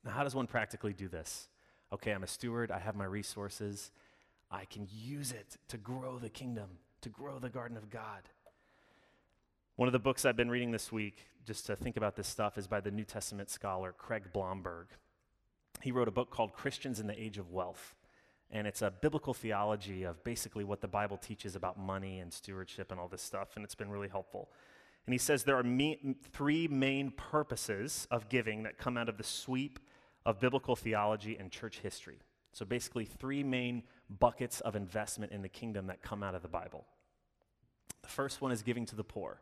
Now, 0.04 0.12
how 0.12 0.24
does 0.24 0.36
one 0.36 0.48
practically 0.48 0.94
do 0.94 1.08
this? 1.08 1.50
Okay, 1.92 2.12
I'm 2.12 2.24
a 2.24 2.28
steward, 2.28 2.72
I 2.72 2.80
have 2.80 2.96
my 2.96 3.06
resources, 3.06 3.92
I 4.52 4.66
can 4.66 4.88
use 4.92 5.32
it 5.32 5.58
to 5.70 5.78
grow 5.78 6.20
the 6.20 6.30
kingdom, 6.30 6.70
to 7.02 7.10
grow 7.10 7.40
the 7.40 7.50
garden 7.50 7.78
of 7.78 7.90
God. 7.90 8.30
One 9.76 9.88
of 9.88 9.94
the 9.94 10.00
books 10.00 10.26
I've 10.26 10.36
been 10.36 10.50
reading 10.50 10.72
this 10.72 10.92
week, 10.92 11.26
just 11.46 11.66
to 11.68 11.76
think 11.76 11.98
about 11.98 12.16
this 12.16 12.28
stuff, 12.28 12.58
is 12.58 12.68
by 12.68 12.80
the 12.80 12.92
New 12.92 13.06
Testament 13.06 13.50
scholar 13.50 13.94
Craig 13.98 14.26
Blomberg. 14.34 14.88
He 15.82 15.92
wrote 15.92 16.08
a 16.08 16.12
book 16.12 16.30
called 16.30 16.54
Christians 16.54 17.00
in 17.00 17.08
the 17.08 17.20
Age 17.20 17.38
of 17.38 17.52
Wealth. 17.52 17.96
And 18.52 18.68
it's 18.68 18.82
a 18.82 18.92
biblical 18.92 19.34
theology 19.34 20.04
of 20.04 20.24
basically 20.24 20.64
what 20.64 20.82
the 20.82 20.88
Bible 20.88 21.18
teaches 21.18 21.56
about 21.56 21.80
money 21.80 22.20
and 22.20 22.34
stewardship 22.34 22.92
and 22.92 23.00
all 23.00 23.08
this 23.08 23.22
stuff. 23.22 23.56
And 23.56 23.64
it's 23.64 23.76
been 23.76 23.90
really 23.90 24.10
helpful. 24.10 24.50
And 25.06 25.14
he 25.14 25.18
says 25.18 25.44
there 25.44 25.58
are 25.58 25.64
me- 25.64 26.16
three 26.34 26.68
main 26.68 27.12
purposes 27.12 28.08
of 28.12 28.28
giving 28.28 28.64
that 28.64 28.78
come 28.78 28.98
out 28.98 29.08
of 29.08 29.18
the 29.18 29.24
sweep 29.24 29.80
of 30.26 30.40
biblical 30.40 30.76
theology 30.76 31.38
and 31.38 31.52
church 31.52 31.80
history. 31.80 32.20
So 32.52 32.66
basically, 32.66 33.06
three 33.06 33.44
main 33.44 33.84
buckets 34.10 34.60
of 34.62 34.76
investment 34.76 35.32
in 35.32 35.42
the 35.42 35.50
kingdom 35.50 35.88
that 35.88 36.02
come 36.02 36.24
out 36.24 36.36
of 36.36 36.42
the 36.42 36.48
Bible. 36.48 36.86
The 38.02 38.10
first 38.10 38.42
one 38.42 38.52
is 38.52 38.64
giving 38.64 38.86
to 38.88 38.96
the 38.96 39.04
poor. 39.04 39.42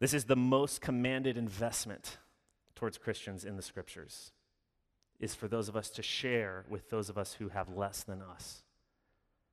This 0.00 0.14
is 0.14 0.24
the 0.24 0.36
most 0.36 0.80
commanded 0.80 1.36
investment 1.36 2.18
towards 2.74 2.98
Christians 2.98 3.44
in 3.44 3.56
the 3.56 3.62
scriptures 3.62 4.32
is 5.20 5.34
for 5.34 5.48
those 5.48 5.68
of 5.68 5.76
us 5.76 5.88
to 5.90 6.02
share 6.02 6.64
with 6.68 6.90
those 6.90 7.08
of 7.08 7.16
us 7.16 7.34
who 7.34 7.48
have 7.48 7.68
less 7.68 8.02
than 8.02 8.20
us, 8.20 8.62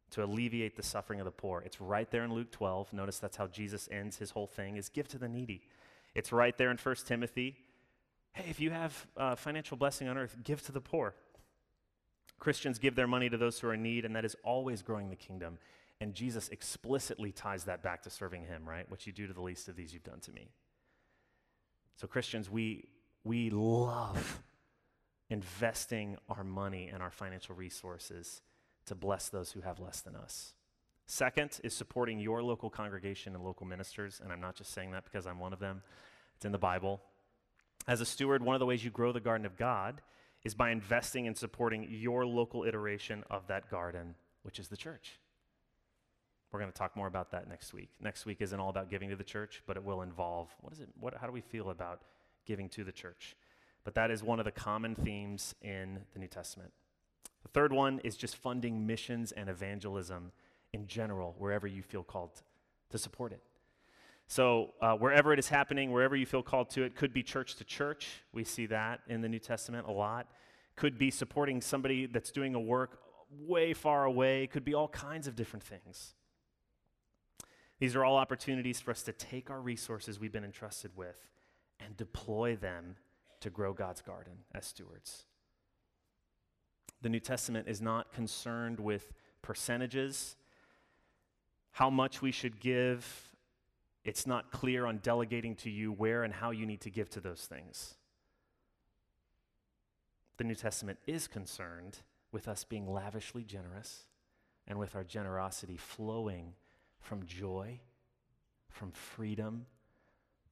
to 0.10 0.24
alleviate 0.24 0.76
the 0.76 0.84
suffering 0.84 1.20
of 1.20 1.26
the 1.26 1.32
poor. 1.32 1.62
It's 1.62 1.80
right 1.80 2.10
there 2.12 2.24
in 2.24 2.34
Luke 2.34 2.52
12. 2.52 2.92
Notice 2.94 3.20
that's 3.20 3.38
how 3.38 3.48
Jesus 3.48 3.88
ends 3.92 4.18
his 4.18 4.32
whole 4.32 4.48
thing 4.48 4.76
is 4.76 4.90
give 4.90 5.08
to 5.10 5.18
the 5.18 5.30
needy. 5.30 5.62
It's 6.16 6.32
right 6.32 6.58
there 6.58 6.72
in 6.72 6.78
1 6.78 6.96
Timothy. 7.06 7.56
Hey, 8.34 8.50
if 8.50 8.60
you 8.60 8.72
have 8.72 9.08
uh, 9.18 9.36
financial 9.36 9.78
blessing 9.78 10.08
on 10.08 10.18
earth, 10.18 10.38
give 10.44 10.62
to 10.64 10.72
the 10.72 10.82
poor. 10.82 11.16
Christians 12.40 12.80
give 12.80 12.96
their 12.96 13.08
money 13.08 13.30
to 13.30 13.38
those 13.38 13.60
who 13.60 13.68
are 13.68 13.74
in 13.74 13.84
need, 13.84 14.06
and 14.06 14.16
that 14.16 14.26
is 14.26 14.36
always 14.44 14.82
growing 14.82 15.10
the 15.10 15.16
kingdom. 15.16 15.58
And 16.00 16.16
Jesus 16.16 16.50
explicitly 16.50 17.32
ties 17.32 17.66
that 17.66 17.84
back 17.84 18.02
to 18.04 18.10
serving 18.10 18.46
him, 18.46 18.68
right? 18.68 18.90
What 18.90 19.06
you 19.06 19.14
do 19.14 19.28
to 19.28 19.34
the 19.34 19.42
least 19.42 19.68
of 19.68 19.76
these, 19.76 19.94
you've 19.94 20.04
done 20.04 20.20
to 20.22 20.32
me. 20.32 20.50
So, 21.96 22.08
Christians, 22.08 22.50
we, 22.50 22.88
we 23.24 23.52
love 23.52 24.42
investing 25.30 26.18
our 26.30 26.44
money 26.44 26.90
and 26.92 27.04
our 27.04 27.12
financial 27.12 27.54
resources 27.56 28.42
to 28.88 28.96
bless 28.96 29.30
those 29.30 29.52
who 29.52 29.62
have 29.62 29.80
less 29.80 30.02
than 30.02 30.16
us. 30.16 30.56
Second 31.06 31.60
is 31.64 31.76
supporting 31.76 32.20
your 32.20 32.42
local 32.42 32.70
congregation 32.70 33.36
and 33.36 33.44
local 33.44 33.68
ministers, 33.68 34.20
and 34.24 34.32
I'm 34.32 34.42
not 34.42 34.56
just 34.56 34.74
saying 34.74 34.92
that 34.92 35.04
because 35.04 35.28
I'm 35.28 35.40
one 35.40 35.54
of 35.54 35.60
them, 35.60 35.84
it's 36.36 36.46
in 36.46 36.52
the 36.52 36.58
Bible. 36.58 37.02
As 37.88 38.02
a 38.02 38.06
steward, 38.06 38.44
one 38.44 38.56
of 38.56 38.60
the 38.60 38.66
ways 38.66 38.84
you 38.84 38.92
grow 38.92 39.12
the 39.12 39.20
garden 39.20 39.46
of 39.46 39.58
God 39.58 40.02
is 40.44 40.54
by 40.54 40.72
investing 40.72 41.28
and 41.28 41.38
supporting 41.38 41.88
your 41.90 42.26
local 42.26 42.64
iteration 42.64 43.24
of 43.30 43.48
that 43.48 43.70
garden, 43.70 44.16
which 44.44 44.60
is 44.60 44.68
the 44.68 44.78
church. 44.78 45.20
We're 46.52 46.60
going 46.60 46.72
to 46.72 46.78
talk 46.78 46.96
more 46.96 47.08
about 47.08 47.32
that 47.32 47.48
next 47.48 47.74
week. 47.74 47.90
Next 48.00 48.26
week 48.26 48.42
isn't 48.42 48.60
all 48.60 48.70
about 48.70 48.90
giving 48.90 49.10
to 49.10 49.16
the 49.16 49.24
church, 49.24 49.64
but 49.66 49.78
it 49.78 49.84
will 49.84 50.02
involve 50.02 50.50
what 50.62 50.74
is 50.74 50.80
it? 50.80 50.90
What, 51.00 51.16
how 51.16 51.28
do 51.28 51.34
we 51.34 51.42
feel 51.42 51.70
about 51.70 52.02
giving 52.46 52.68
to 52.70 52.84
the 52.84 52.92
church? 52.92 53.36
but 53.84 53.96
that 53.96 54.12
is 54.12 54.24
one 54.24 54.40
of 54.40 54.46
the 54.46 54.52
common 54.52 54.96
themes 54.96 55.56
in 55.62 56.00
the 56.14 56.20
New 56.20 56.28
Testament. 56.28 56.72
The 57.44 57.50
third 57.50 57.74
one 57.74 58.00
is 58.04 58.16
just 58.16 58.36
funding 58.36 58.86
missions 58.86 59.32
and 59.32 59.50
evangelism 59.50 60.32
in 60.74 60.88
general, 60.88 61.36
wherever 61.38 61.68
you 61.68 61.82
feel 61.82 62.04
called 62.04 62.42
to 62.92 62.98
support 62.98 63.32
it. 63.32 63.42
So, 64.32 64.70
uh, 64.82 64.94
wherever 64.94 65.34
it 65.34 65.40
is 65.40 65.50
happening, 65.50 65.92
wherever 65.92 66.16
you 66.16 66.26
feel 66.26 66.42
called 66.42 66.70
to 66.70 66.84
it, 66.84 66.96
could 66.96 67.12
be 67.12 67.22
church 67.22 67.58
to 67.58 67.66
church. 67.66 68.08
We 68.32 68.46
see 68.46 68.66
that 68.68 69.02
in 69.10 69.20
the 69.20 69.28
New 69.28 69.40
Testament 69.40 69.88
a 69.90 69.92
lot. 69.92 70.32
Could 70.78 70.98
be 70.98 71.12
supporting 71.12 71.60
somebody 71.60 72.06
that's 72.06 72.32
doing 72.32 72.56
a 72.56 72.60
work 72.60 73.02
way 73.30 73.74
far 73.74 74.06
away. 74.06 74.48
Could 74.48 74.64
be 74.64 74.74
all 74.74 74.88
kinds 74.88 75.28
of 75.28 75.36
different 75.36 75.64
things. 75.64 76.14
These 77.78 77.94
are 77.94 78.06
all 78.06 78.16
opportunities 78.16 78.80
for 78.80 78.92
us 78.92 79.04
to 79.04 79.12
take 79.12 79.50
our 79.50 79.60
resources 79.60 80.18
we've 80.18 80.32
been 80.32 80.46
entrusted 80.46 80.92
with 80.96 81.28
and 81.82 81.98
deploy 81.98 82.56
them 82.56 82.96
to 83.42 83.50
grow 83.50 83.74
God's 83.74 84.02
garden 84.02 84.46
as 84.56 84.66
stewards. 84.66 85.26
The 87.02 87.10
New 87.10 87.20
Testament 87.20 87.68
is 87.68 87.82
not 87.82 88.14
concerned 88.14 88.80
with 88.80 89.12
percentages, 89.42 90.38
how 91.72 91.90
much 91.90 92.22
we 92.22 92.32
should 92.32 92.62
give. 92.62 93.28
It's 94.04 94.26
not 94.26 94.52
clear 94.52 94.86
on 94.86 94.98
delegating 94.98 95.56
to 95.58 95.70
you 95.70 95.92
where 95.92 96.24
and 96.24 96.34
how 96.34 96.52
you 96.52 96.66
need 96.66 96.82
to 96.82 96.90
give 96.90 97.10
to 97.12 97.20
those 97.20 97.46
things. 97.46 97.96
The 100.38 100.44
New 100.44 100.56
Testament 100.56 100.98
is 101.06 101.28
concerned 101.28 102.00
with 102.32 102.48
us 102.48 102.64
being 102.64 102.92
lavishly 102.92 103.44
generous 103.44 104.06
and 104.68 104.80
with 104.80 104.96
our 104.96 105.04
generosity 105.04 105.78
flowing 105.78 106.54
from 107.00 107.26
joy, 107.26 107.80
from 108.70 108.92
freedom, 108.92 109.66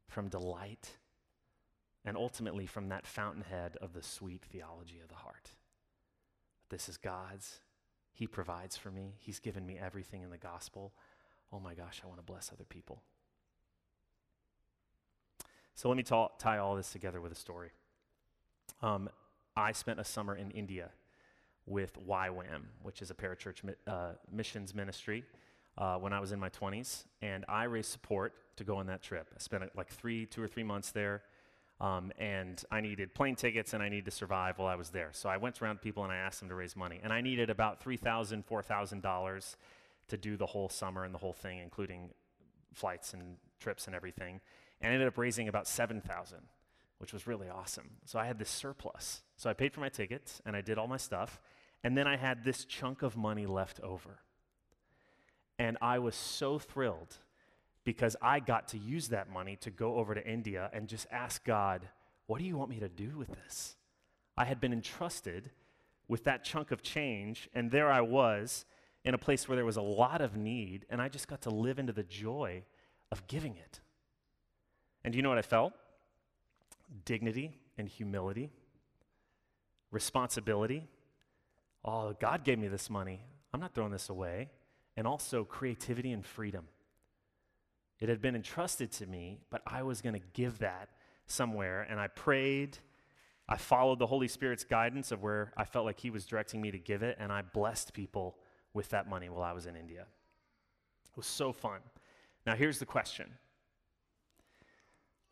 from 0.07 0.27
delight 0.27 0.97
and 2.05 2.17
ultimately 2.17 2.65
from 2.65 2.89
that 2.89 3.05
fountainhead 3.05 3.77
of 3.81 3.93
the 3.93 4.01
sweet 4.01 4.43
theology 4.51 4.99
of 5.01 5.09
the 5.09 5.15
heart. 5.15 5.51
This 6.69 6.89
is 6.89 6.97
God's. 6.97 7.61
He 8.13 8.27
provides 8.27 8.77
for 8.77 8.91
me, 8.91 9.15
He's 9.19 9.39
given 9.39 9.65
me 9.65 9.77
everything 9.77 10.21
in 10.23 10.29
the 10.29 10.37
gospel. 10.37 10.93
Oh 11.51 11.59
my 11.59 11.73
gosh, 11.73 12.01
I 12.03 12.07
want 12.07 12.19
to 12.19 12.25
bless 12.25 12.51
other 12.51 12.63
people. 12.63 13.03
So 15.75 15.89
let 15.89 15.97
me 15.97 16.03
ta- 16.03 16.29
tie 16.37 16.57
all 16.57 16.75
this 16.75 16.91
together 16.91 17.21
with 17.21 17.31
a 17.31 17.35
story. 17.35 17.71
Um, 18.81 19.09
I 19.55 19.71
spent 19.71 19.99
a 19.99 20.03
summer 20.03 20.35
in 20.35 20.51
India 20.51 20.89
with 21.65 21.97
YWAM, 22.07 22.63
which 22.81 23.01
is 23.01 23.11
a 23.11 23.13
parachurch 23.13 23.63
mi- 23.63 23.73
uh, 23.87 24.13
missions 24.31 24.73
ministry, 24.73 25.23
uh, 25.77 25.97
when 25.97 26.13
I 26.13 26.19
was 26.19 26.31
in 26.31 26.39
my 26.39 26.49
20s, 26.49 27.05
and 27.21 27.45
I 27.47 27.63
raised 27.65 27.91
support 27.91 28.33
to 28.57 28.63
go 28.63 28.77
on 28.77 28.87
that 28.87 29.01
trip. 29.01 29.27
I 29.35 29.39
spent 29.39 29.63
like 29.75 29.89
three, 29.89 30.25
two 30.25 30.41
or 30.41 30.47
three 30.47 30.63
months 30.63 30.91
there. 30.91 31.23
Um, 31.81 32.11
and 32.17 32.61
I 32.69 32.81
needed 32.81 33.15
plane 33.15 33.35
tickets 33.35 33.73
and 33.73 33.81
I 33.81 33.87
needed 33.87 34.05
to 34.05 34.11
survive 34.11 34.59
while 34.59 34.67
I 34.67 34.75
was 34.75 34.89
there. 34.89 35.11
So 35.13 35.29
I 35.29 35.37
went 35.37 35.61
around 35.61 35.79
people 35.81 36.03
and 36.03 36.11
I 36.11 36.17
asked 36.17 36.41
them 36.41 36.49
to 36.49 36.55
raise 36.55 36.75
money. 36.75 36.99
And 37.01 37.13
I 37.13 37.21
needed 37.21 37.49
about 37.49 37.81
$3,000, 37.81 38.43
$4,000 38.45 39.55
to 40.09 40.17
do 40.17 40.35
the 40.35 40.45
whole 40.45 40.67
summer 40.67 41.05
and 41.05 41.13
the 41.13 41.19
whole 41.19 41.31
thing, 41.31 41.59
including 41.59 42.09
flights 42.73 43.13
and 43.13 43.37
trips 43.61 43.87
and 43.87 43.95
everything. 43.95 44.41
And 44.81 44.91
I 44.91 44.93
ended 44.93 45.07
up 45.07 45.17
raising 45.17 45.47
about 45.47 45.67
7,000, 45.67 46.39
which 46.99 47.13
was 47.13 47.27
really 47.27 47.49
awesome. 47.49 47.89
So 48.05 48.19
I 48.19 48.25
had 48.25 48.39
this 48.39 48.49
surplus. 48.49 49.21
So 49.35 49.49
I 49.49 49.53
paid 49.53 49.73
for 49.73 49.79
my 49.81 49.89
tickets 49.89 50.41
and 50.45 50.55
I 50.55 50.61
did 50.61 50.77
all 50.77 50.87
my 50.87 50.97
stuff. 50.97 51.41
And 51.83 51.97
then 51.97 52.07
I 52.07 52.17
had 52.17 52.43
this 52.43 52.65
chunk 52.65 53.01
of 53.01 53.15
money 53.15 53.45
left 53.45 53.79
over. 53.81 54.19
And 55.57 55.77
I 55.81 55.99
was 55.99 56.15
so 56.15 56.59
thrilled 56.59 57.17
because 57.83 58.15
I 58.21 58.39
got 58.39 58.67
to 58.69 58.77
use 58.77 59.09
that 59.09 59.29
money 59.29 59.57
to 59.61 59.71
go 59.71 59.95
over 59.95 60.13
to 60.13 60.25
India 60.25 60.69
and 60.73 60.87
just 60.87 61.07
ask 61.11 61.43
God, 61.43 61.87
what 62.27 62.39
do 62.39 62.45
you 62.45 62.57
want 62.57 62.69
me 62.69 62.79
to 62.79 62.89
do 62.89 63.17
with 63.17 63.29
this? 63.29 63.75
I 64.37 64.45
had 64.45 64.61
been 64.61 64.71
entrusted 64.71 65.51
with 66.07 66.23
that 66.25 66.43
chunk 66.43 66.71
of 66.71 66.81
change, 66.81 67.49
and 67.53 67.71
there 67.71 67.91
I 67.91 68.01
was 68.01 68.65
in 69.03 69.13
a 69.13 69.17
place 69.17 69.47
where 69.47 69.55
there 69.55 69.65
was 69.65 69.77
a 69.77 69.81
lot 69.81 70.21
of 70.21 70.35
need, 70.35 70.85
and 70.89 71.01
I 71.01 71.09
just 71.09 71.27
got 71.27 71.41
to 71.41 71.49
live 71.49 71.79
into 71.79 71.93
the 71.93 72.03
joy 72.03 72.63
of 73.11 73.25
giving 73.27 73.55
it. 73.55 73.79
And 75.03 75.11
do 75.11 75.17
you 75.17 75.23
know 75.23 75.29
what 75.29 75.37
I 75.37 75.43
felt? 75.43 75.73
Dignity 77.05 77.55
and 77.77 77.87
humility, 77.87 78.51
responsibility. 79.91 80.87
Oh, 81.85 82.13
God 82.19 82.43
gave 82.43 82.59
me 82.59 82.67
this 82.67 82.89
money. 82.89 83.21
I'm 83.53 83.59
not 83.59 83.73
throwing 83.73 83.91
this 83.91 84.09
away. 84.09 84.49
And 84.97 85.07
also 85.07 85.45
creativity 85.45 86.11
and 86.11 86.25
freedom. 86.25 86.65
It 87.99 88.09
had 88.09 88.21
been 88.21 88.35
entrusted 88.35 88.91
to 88.93 89.07
me, 89.07 89.39
but 89.49 89.61
I 89.65 89.83
was 89.83 90.01
going 90.01 90.15
to 90.15 90.25
give 90.33 90.59
that 90.59 90.89
somewhere. 91.25 91.85
And 91.89 91.99
I 91.99 92.07
prayed. 92.07 92.77
I 93.47 93.57
followed 93.57 93.99
the 93.99 94.07
Holy 94.07 94.27
Spirit's 94.27 94.63
guidance 94.63 95.11
of 95.11 95.21
where 95.21 95.53
I 95.55 95.63
felt 95.63 95.85
like 95.85 95.99
He 95.99 96.09
was 96.09 96.25
directing 96.25 96.61
me 96.61 96.71
to 96.71 96.79
give 96.79 97.01
it. 97.01 97.17
And 97.19 97.31
I 97.31 97.41
blessed 97.41 97.93
people 97.93 98.37
with 98.73 98.89
that 98.89 99.09
money 99.09 99.29
while 99.29 99.43
I 99.43 99.53
was 99.53 99.65
in 99.65 99.75
India. 99.75 100.01
It 100.01 101.17
was 101.17 101.27
so 101.27 101.53
fun. 101.53 101.79
Now, 102.45 102.55
here's 102.55 102.79
the 102.79 102.85
question 102.85 103.31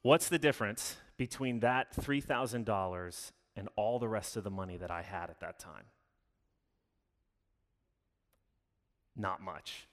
What's 0.08 0.30
the 0.30 0.40
difference 0.40 0.96
between 1.18 1.60
that 1.60 1.94
$3,000 1.94 3.32
and 3.58 3.68
all 3.76 4.00
the 4.00 4.08
rest 4.08 4.38
of 4.38 4.46
the 4.46 4.50
money 4.50 4.78
that 4.78 4.90
I 4.90 5.02
had 5.02 5.30
at 5.30 5.42
that 5.42 5.60
time? 5.60 5.84
Not 9.18 9.42
much. 9.42 9.86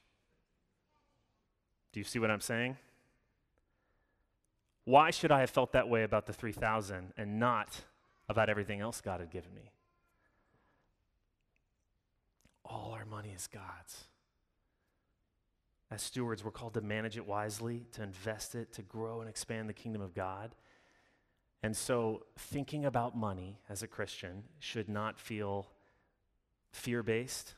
Do 1.93 1.99
you 1.99 2.05
see 2.05 2.21
what 2.21 2.31
I'm 2.31 2.41
saying? 2.41 2.77
Why 4.85 5.11
should 5.11 5.33
I 5.33 5.41
have 5.41 5.51
felt 5.51 5.73
that 5.73 5.89
way 5.89 6.05
about 6.05 6.27
the 6.27 6.33
3,000 6.33 7.13
and 7.17 7.41
not 7.41 7.81
about 8.29 8.49
everything 8.49 8.81
else 8.81 9.01
God 9.01 9.19
had 9.19 9.33
given 9.33 9.53
me? 9.53 9.73
All 12.65 12.93
our 12.97 13.05
money 13.05 13.33
is 13.35 13.49
God's. 13.49 14.05
As 15.91 16.03
stewards, 16.03 16.45
we're 16.45 16.51
called 16.51 16.75
to 16.75 16.81
manage 16.81 17.17
it 17.17 17.27
wisely, 17.27 17.87
to 17.93 18.03
invest 18.03 18.55
it, 18.55 18.73
to 18.73 18.83
grow 18.83 19.21
and 19.21 19.29
expand 19.29 19.69
the 19.69 19.75
kingdom 19.75 20.03
of 20.03 20.15
God. 20.15 20.55
And 21.63 21.77
so, 21.77 22.25
thinking 22.37 22.85
about 22.85 23.17
money 23.17 23.59
as 23.69 23.83
a 23.83 23.87
Christian 23.87 24.45
should 24.59 24.89
not 24.89 25.19
feel 25.19 25.69
fear 26.73 27.03
based, 27.03 27.55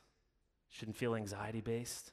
shouldn't 0.69 0.97
feel 0.97 1.15
anxiety 1.15 1.61
based. 1.61 2.11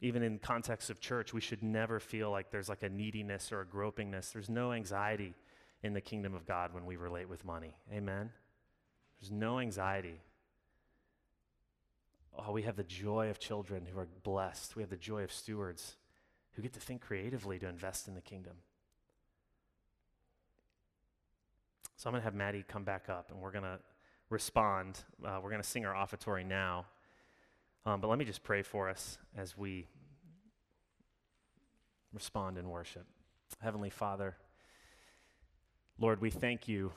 Even 0.00 0.22
in 0.22 0.38
context 0.38 0.90
of 0.90 1.00
church, 1.00 1.32
we 1.32 1.40
should 1.40 1.62
never 1.62 1.98
feel 1.98 2.30
like 2.30 2.50
there's 2.50 2.68
like 2.68 2.82
a 2.82 2.88
neediness 2.88 3.50
or 3.50 3.62
a 3.62 3.66
gropingness. 3.66 4.32
There's 4.32 4.50
no 4.50 4.72
anxiety 4.72 5.34
in 5.82 5.94
the 5.94 6.00
kingdom 6.00 6.34
of 6.34 6.46
God 6.46 6.72
when 6.72 6.84
we 6.86 6.96
relate 6.96 7.28
with 7.28 7.44
money. 7.44 7.74
Amen? 7.92 8.30
There's 9.20 9.30
no 9.30 9.58
anxiety. 9.58 10.20
Oh, 12.38 12.52
we 12.52 12.62
have 12.62 12.76
the 12.76 12.84
joy 12.84 13.30
of 13.30 13.38
children 13.38 13.86
who 13.86 13.98
are 13.98 14.08
blessed. 14.22 14.76
We 14.76 14.82
have 14.82 14.90
the 14.90 14.96
joy 14.96 15.22
of 15.22 15.32
stewards 15.32 15.96
who 16.52 16.62
get 16.62 16.72
to 16.74 16.80
think 16.80 17.00
creatively 17.00 17.58
to 17.58 17.66
invest 17.66 18.08
in 18.08 18.14
the 18.14 18.20
kingdom. 18.20 18.54
So 21.96 22.08
I'm 22.08 22.12
going 22.12 22.20
to 22.20 22.24
have 22.24 22.34
Maddie 22.34 22.64
come 22.66 22.84
back 22.84 23.08
up 23.08 23.30
and 23.30 23.40
we're 23.40 23.52
going 23.52 23.64
to 23.64 23.78
respond. 24.28 25.00
Uh, 25.24 25.38
we're 25.42 25.50
going 25.50 25.62
to 25.62 25.68
sing 25.68 25.86
our 25.86 25.94
offertory 25.94 26.44
now. 26.44 26.86
Um, 27.86 28.00
but 28.00 28.08
let 28.08 28.18
me 28.18 28.24
just 28.24 28.42
pray 28.42 28.62
for 28.62 28.88
us 28.88 29.18
as 29.36 29.56
we 29.56 29.86
respond 32.12 32.58
in 32.58 32.68
worship. 32.68 33.06
Heavenly 33.60 33.90
Father, 33.90 34.36
Lord, 35.98 36.20
we 36.20 36.30
thank 36.30 36.68
you 36.68 36.92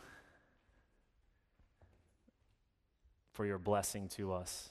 for 3.32 3.46
your 3.46 3.58
blessing 3.58 4.10
to 4.10 4.34
us. 4.34 4.70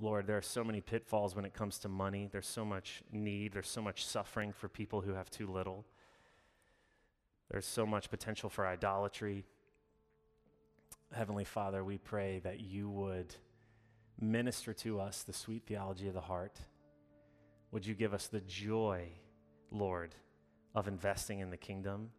Lord, 0.00 0.26
there 0.26 0.36
are 0.36 0.42
so 0.42 0.64
many 0.64 0.80
pitfalls 0.80 1.36
when 1.36 1.44
it 1.44 1.54
comes 1.54 1.78
to 1.80 1.88
money. 1.88 2.28
There's 2.30 2.46
so 2.46 2.64
much 2.64 3.02
need. 3.12 3.52
There's 3.52 3.68
so 3.68 3.82
much 3.82 4.04
suffering 4.04 4.52
for 4.52 4.68
people 4.68 5.00
who 5.00 5.14
have 5.14 5.30
too 5.30 5.46
little. 5.46 5.84
There's 7.50 7.66
so 7.66 7.86
much 7.86 8.10
potential 8.10 8.50
for 8.50 8.66
idolatry. 8.66 9.44
Heavenly 11.12 11.44
Father, 11.44 11.84
we 11.84 11.98
pray 11.98 12.40
that 12.40 12.60
you 12.60 12.90
would 12.90 13.36
minister 14.20 14.72
to 14.72 15.00
us 15.00 15.22
the 15.22 15.32
sweet 15.32 15.64
theology 15.66 16.08
of 16.08 16.14
the 16.14 16.20
heart. 16.20 16.58
Would 17.70 17.86
you 17.86 17.94
give 17.94 18.14
us 18.14 18.26
the 18.26 18.40
joy, 18.40 19.08
Lord, 19.70 20.14
of 20.74 20.88
investing 20.88 21.40
in 21.40 21.50
the 21.50 21.56
kingdom, 21.56 22.10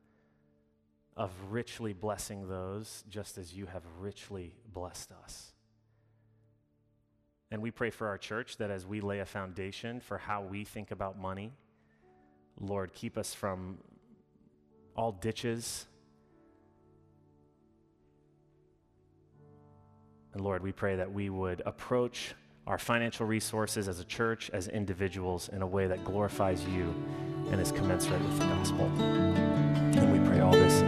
of 1.18 1.32
richly 1.50 1.94
blessing 1.94 2.48
those 2.48 3.04
just 3.10 3.38
as 3.38 3.54
you 3.54 3.66
have 3.66 3.84
richly 4.00 4.56
blessed 4.72 5.12
us? 5.12 5.55
And 7.52 7.62
we 7.62 7.72
pray 7.72 7.90
for 7.90 8.08
our 8.08 8.18
church 8.18 8.58
that 8.58 8.72
as 8.72 8.86
we 8.86 9.02
lay 9.02 9.20
a 9.20 9.26
foundation 9.26 10.00
for 10.00 10.18
how 10.18 10.42
we 10.44 10.64
think 10.64 10.92
about 10.92 11.18
money, 11.18 11.54
Lord, 12.60 12.94
keep 12.94 13.18
us 13.18 13.34
from 13.34 13.78
all 14.96 15.12
ditches. 15.12 15.86
And 20.34 20.44
Lord, 20.44 20.64
we 20.64 20.72
pray 20.72 20.96
that 20.96 21.12
we 21.12 21.30
would 21.30 21.62
approach 21.66 22.34
our 22.68 22.78
financial 22.78 23.26
resources 23.26 23.88
as 23.88 24.00
a 24.00 24.06
church, 24.06 24.50
as 24.52 24.68
individuals, 24.68 25.50
in 25.50 25.62
a 25.62 25.68
way 25.68 25.88
that 25.88 26.04
glorifies 26.04 26.66
you 26.66 26.94
and 27.52 27.62
is 27.62 27.72
commensurate 27.72 28.22
with 28.22 28.40
the 28.40 28.46
gospel. 28.46 28.86
And 28.98 30.12
we 30.12 30.28
pray 30.28 30.40
all 30.40 30.52
this 30.52 30.82